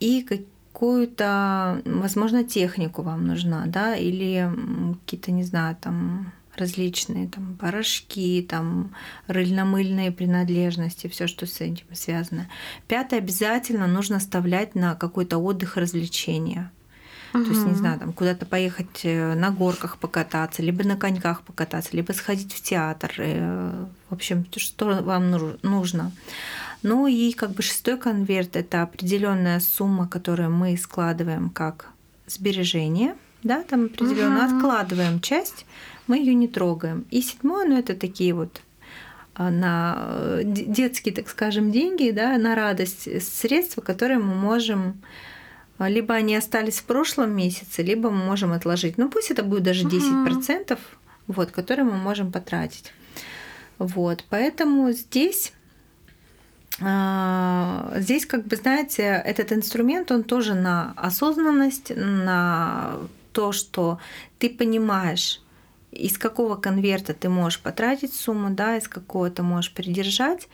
[0.00, 0.26] и
[0.72, 4.50] какую-то, возможно, технику вам нужна, да, или
[5.04, 8.94] какие-то, не знаю, там различные там порошки, там
[9.26, 12.48] рыльно-мыльные принадлежности, все, что с этим связано.
[12.88, 16.70] Пятое обязательно нужно оставлять на какой-то отдых развлечения.
[17.32, 17.44] Угу.
[17.44, 21.90] То есть, не знаю, там куда-то поехать э, на горках покататься, либо на коньках покататься,
[21.92, 23.12] либо сходить в театр.
[23.18, 25.30] Э, в общем, что вам
[25.62, 26.12] нужно.
[26.82, 31.90] Ну и как бы шестой конверт это определенная сумма, которую мы складываем как
[32.26, 34.56] сбережение, да, там определенно угу.
[34.56, 35.66] откладываем часть
[36.06, 37.06] мы ее не трогаем.
[37.10, 38.60] И седьмое, ну это такие вот
[39.34, 45.00] а, на э, детские, так скажем, деньги, да, на радость средства, которые мы можем
[45.78, 48.98] а, либо они остались в прошлом месяце, либо мы можем отложить.
[48.98, 50.78] Ну пусть это будет даже 10%, uh
[51.26, 52.92] вот, которые мы можем потратить.
[53.78, 55.52] Вот, поэтому здесь
[56.80, 62.96] Здесь, как бы, знаете, этот инструмент, он тоже на осознанность, на
[63.32, 63.98] то, что
[64.38, 65.42] ты понимаешь,
[65.92, 70.48] из какого конверта ты можешь потратить сумму, да, из какого ты можешь придержать.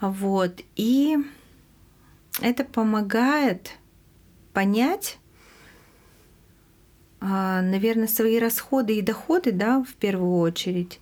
[0.00, 0.60] Вот.
[0.76, 1.16] И
[2.42, 3.72] это помогает
[4.52, 5.18] понять,
[7.20, 11.00] а, наверное, свои расходы и доходы, да, в первую очередь,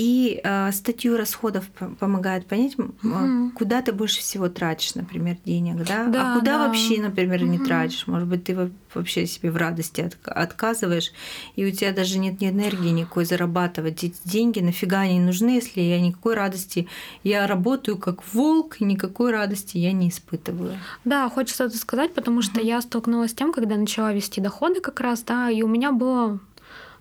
[0.00, 1.66] и э, статью расходов
[1.98, 3.50] помогает понять, угу.
[3.54, 6.66] куда ты больше всего тратишь, например, денег, да, да а куда да.
[6.66, 7.50] вообще, например, угу.
[7.50, 8.06] не тратишь.
[8.06, 11.12] Может быть, ты вообще себе в радости от, отказываешь,
[11.54, 14.02] и у тебя даже нет ни энергии никакой зарабатывать.
[14.02, 16.88] Эти деньги нафига они нужны, если я никакой радости,
[17.22, 20.78] я работаю как волк, и никакой радости я не испытываю.
[21.04, 22.66] Да, хочется это сказать, потому что угу.
[22.66, 26.30] я столкнулась с тем, когда начала вести доходы как раз, да, и у меня было
[26.30, 26.38] а,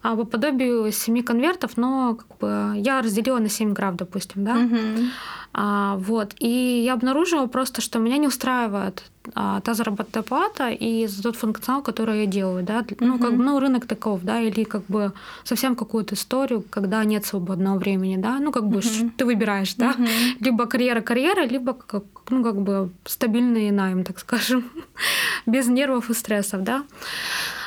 [0.02, 4.56] по подобию семи конвертов, но как бы я разделила на 7 граф, допустим, да.
[4.56, 5.06] Угу.
[5.54, 6.36] А, вот.
[6.40, 11.36] И я обнаружила просто, что меня не устраивает а, та заработная плата и за тот
[11.36, 12.80] функционал, который я делаю, да.
[12.80, 12.96] Угу.
[13.00, 15.12] Ну, как бы, ну, рынок таков, да, или как бы
[15.44, 18.40] совсем какую-то историю, когда нет свободного времени, да.
[18.40, 19.12] Ну, как бы угу.
[19.18, 19.92] ты выбираешь, да.
[19.92, 20.06] Угу.
[20.40, 24.70] Либо карьера-карьера, либо как, ну, как бы стабильный найм, так скажем,
[25.46, 26.84] без нервов и стрессов, да.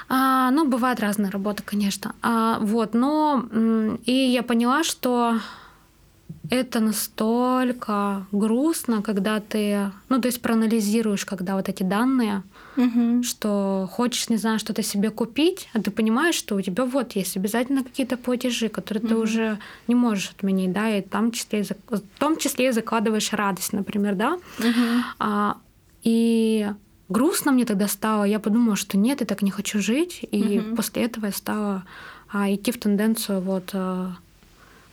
[0.08, 2.14] А, ну, бывает разная работа, конечно.
[2.22, 3.44] А, вот, но
[4.04, 5.38] и я поняла, что
[6.50, 12.42] это настолько грустно, когда ты, ну, то есть проанализируешь, когда вот эти данные,
[12.76, 13.22] угу.
[13.22, 17.36] что хочешь, не знаю, что-то себе купить, а ты понимаешь, что у тебя вот есть
[17.36, 19.08] обязательно какие-то платежи, которые угу.
[19.08, 24.14] ты уже не можешь отменить, да, и там числе, в том числе закладываешь радость, например,
[24.14, 24.34] да.
[24.58, 25.04] Угу.
[25.20, 25.56] А,
[26.02, 26.68] и
[27.12, 30.76] грустно мне тогда стало, я подумала, что нет, я так не хочу жить, и угу.
[30.76, 31.84] после этого я стала
[32.32, 34.16] а, идти в тенденцию вот а,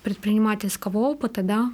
[0.04, 1.72] предпринимательского опыта, да,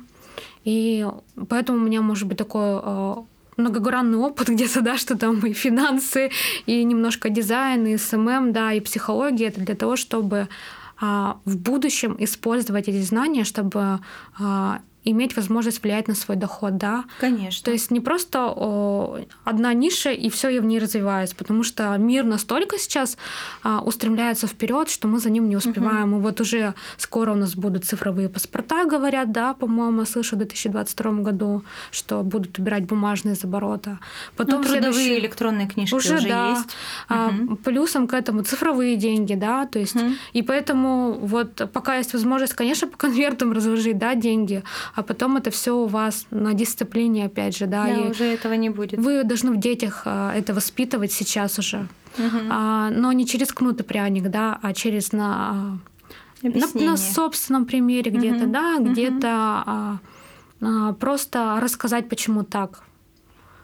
[0.64, 1.06] и
[1.50, 3.24] поэтому у меня может быть такой а,
[3.58, 6.32] многогранный опыт где-то, да, что там и финансы,
[6.66, 9.48] и немножко дизайн, и SMM, да, и психология.
[9.48, 10.48] Это для того, чтобы
[11.00, 14.00] а, в будущем использовать эти знания, чтобы
[14.40, 17.06] а, иметь возможность влиять на свой доход, да?
[17.20, 17.64] Конечно.
[17.64, 21.96] То есть не просто о, одна ниша и все я в ней развиваюсь, потому что
[21.98, 23.18] мир настолько сейчас
[23.64, 26.14] а, устремляется вперед, что мы за ним не успеваем.
[26.14, 26.20] Угу.
[26.20, 31.12] И вот уже скоро у нас будут цифровые паспорта, говорят, да, по-моему, слышу в 2022
[31.22, 34.00] году, что будут убирать бумажные из оборота.
[34.36, 35.20] Потом ну, трудовые следующий...
[35.20, 36.50] электронные книжки уже, уже да.
[36.50, 36.70] есть.
[37.08, 37.56] А, угу.
[37.58, 40.14] Плюсом к этому цифровые деньги, да, то есть угу.
[40.34, 44.64] и поэтому вот пока есть возможность, конечно, по конвертам разложить, да, деньги,
[44.96, 47.86] а потом это все у вас на дисциплине, опять же, да.
[47.86, 49.00] Да, и уже этого не будет.
[49.00, 51.88] Вы должны в детях а, это воспитывать сейчас уже.
[52.18, 52.38] Угу.
[52.50, 55.80] А, но не через кнут пряник, да, а через на,
[56.42, 58.54] на, на собственном примере где-то, угу.
[58.54, 60.00] да, где-то а,
[60.62, 62.84] а, просто рассказать, почему так.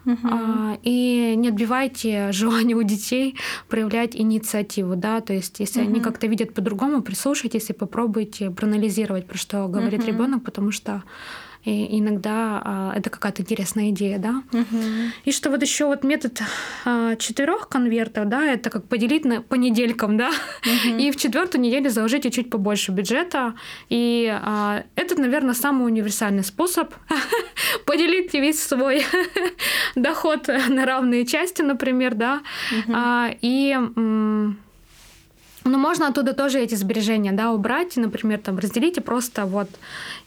[0.06, 3.36] А, и не отбивайте желание у детей
[3.70, 5.89] проявлять инициативу, да, то есть если угу.
[5.89, 10.08] они как-то видят по-другому, прислушайтесь и попробуйте проанализировать, про что говорит угу.
[10.08, 11.04] ребенок, потому что
[11.64, 14.43] и иногда а, это какая-то интересная идея, да.
[14.51, 14.78] Угу.
[15.26, 16.41] И что вот еще вот метод
[16.86, 20.95] а, четырех конвертов, да, это как поделить на по неделькам, да, угу.
[20.97, 23.53] и в четвертую неделю заложите чуть побольше бюджета.
[23.89, 26.93] И а, это, наверное, самый универсальный способ
[27.86, 29.05] поделить весь свой
[29.95, 32.41] доход на равные части, например, да,
[32.72, 32.97] угу.
[33.41, 33.78] и
[35.64, 39.70] ну, можно оттуда тоже эти сбережения, да, убрать, например, там, разделить и просто вот,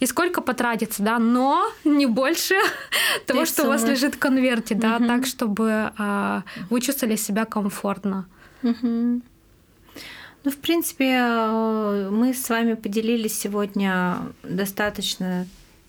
[0.01, 2.55] и сколько потратится, да, но не больше
[3.27, 8.27] того, что у вас лежит в конверте, да, так, чтобы а, вы чувствовали себя комфортно.
[10.45, 15.47] Ну, в принципе, э, мы с вами поделились сегодня достаточно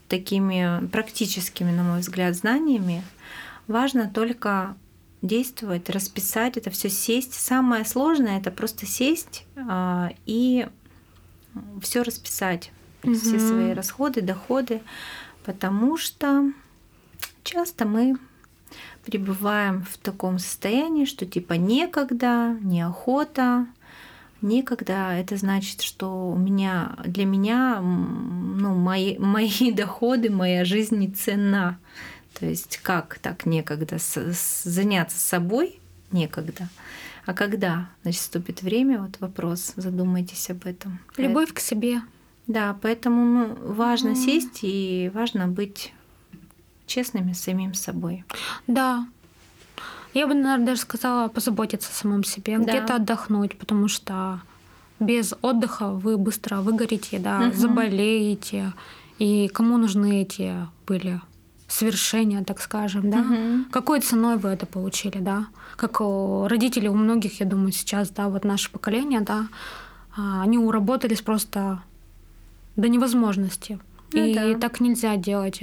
[0.07, 3.03] такими практическими, на мой взгляд, знаниями.
[3.67, 4.75] Важно только
[5.25, 7.33] действовать, расписать это все, сесть.
[7.33, 10.67] Самое сложное это просто сесть а, и
[11.81, 12.71] все расписать,
[13.03, 13.15] угу.
[13.15, 14.81] все свои расходы, доходы,
[15.43, 16.51] потому что
[17.43, 18.15] часто мы
[19.05, 23.67] пребываем в таком состоянии, что типа некогда, неохота,
[24.41, 25.13] некогда.
[25.13, 31.79] Это значит, что у меня для меня ну, мои, мои доходы, моя жизнь не ценна.
[32.37, 35.79] То есть как так некогда заняться собой
[36.11, 36.69] некогда,
[37.25, 40.99] а когда значит, наступит время, вот вопрос, задумайтесь об этом.
[41.17, 42.01] Любовь к себе.
[42.47, 44.15] Да, поэтому ну, важно mm.
[44.15, 45.93] сесть и важно быть
[46.85, 48.23] честными с самим собой.
[48.67, 49.07] Да.
[50.13, 52.63] Я бы, наверное, даже сказала позаботиться о самом себе, да.
[52.63, 54.41] где-то отдохнуть, потому что
[54.99, 57.55] без отдыха вы быстро выгорите, да, угу.
[57.55, 58.73] заболеете.
[59.17, 60.53] И кому нужны эти
[60.85, 61.19] были
[61.75, 63.19] свершения, так скажем, да?
[63.19, 63.71] Угу.
[63.71, 65.47] Какой ценой вы это получили, да?
[65.75, 69.47] Как родители у многих, я думаю, сейчас, да, вот наше поколение, да,
[70.17, 71.81] а, они уработались просто
[72.75, 73.79] до невозможности.
[74.13, 74.59] Ну, и да.
[74.59, 75.61] так нельзя делать.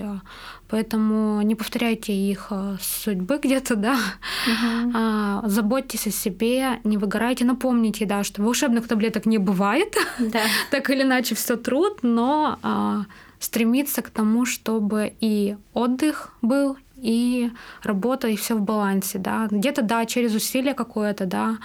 [0.68, 3.94] Поэтому не повторяйте их а, судьбы где-то, да.
[3.94, 4.92] Угу.
[4.94, 9.96] А, заботьтесь о себе, не выгорайте, напомните, да, что волшебных таблеток не бывает.
[10.18, 10.40] Да.
[10.70, 13.04] так или иначе, все труд, но а,
[13.42, 17.50] стремиться к тому, чтобы и отдых был, и
[17.82, 19.48] работа, и все в балансе, да.
[19.50, 21.58] Где-то, да, через усилие какое-то, да.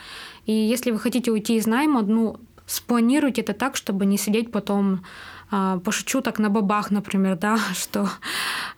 [0.48, 5.04] И если вы хотите уйти из найма, ну, спланируйте это так, чтобы не сидеть потом
[5.52, 8.10] а, пошучу так на бабах, например, да, что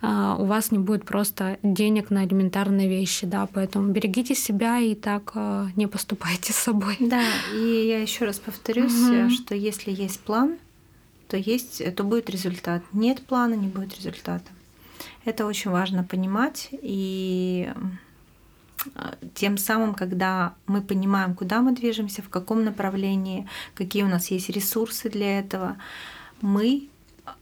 [0.02, 4.94] а, у вас не будет просто денег на элементарные вещи, да, поэтому берегите себя и
[4.94, 6.98] так а, не поступайте с собой.
[7.00, 7.24] Да,
[7.54, 9.30] и я еще раз повторюсь, угу.
[9.30, 10.58] что если есть план,
[11.30, 12.82] то есть, то будет результат.
[12.92, 14.52] Нет плана, не будет результата.
[15.26, 16.70] Это очень важно понимать.
[16.72, 17.72] И
[18.96, 24.32] а, тем самым, когда мы понимаем, куда мы движемся, в каком направлении, какие у нас
[24.32, 25.78] есть ресурсы для этого,
[26.42, 26.90] мы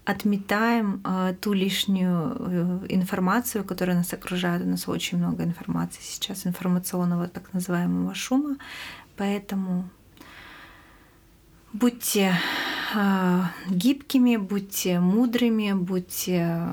[0.03, 4.63] отметаем э, ту лишнюю э, информацию, которая нас окружает.
[4.63, 8.57] У нас очень много информации сейчас, информационного так называемого шума.
[9.15, 9.89] Поэтому
[11.73, 12.35] Будьте
[13.69, 16.67] гибкими, будьте мудрыми, будьте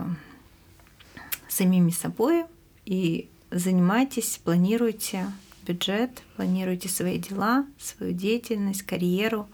[1.49, 2.45] самими собой
[2.85, 5.27] и занимайтесь, планируйте
[5.67, 9.49] бюджет, планируйте свои дела, свою деятельность, карьеру,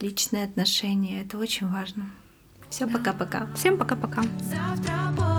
[0.00, 1.22] личные отношения.
[1.22, 2.10] Это очень важно.
[2.68, 3.48] Все, пока-пока.
[3.54, 4.22] Всем пока-пока.
[4.40, 5.29] Завтра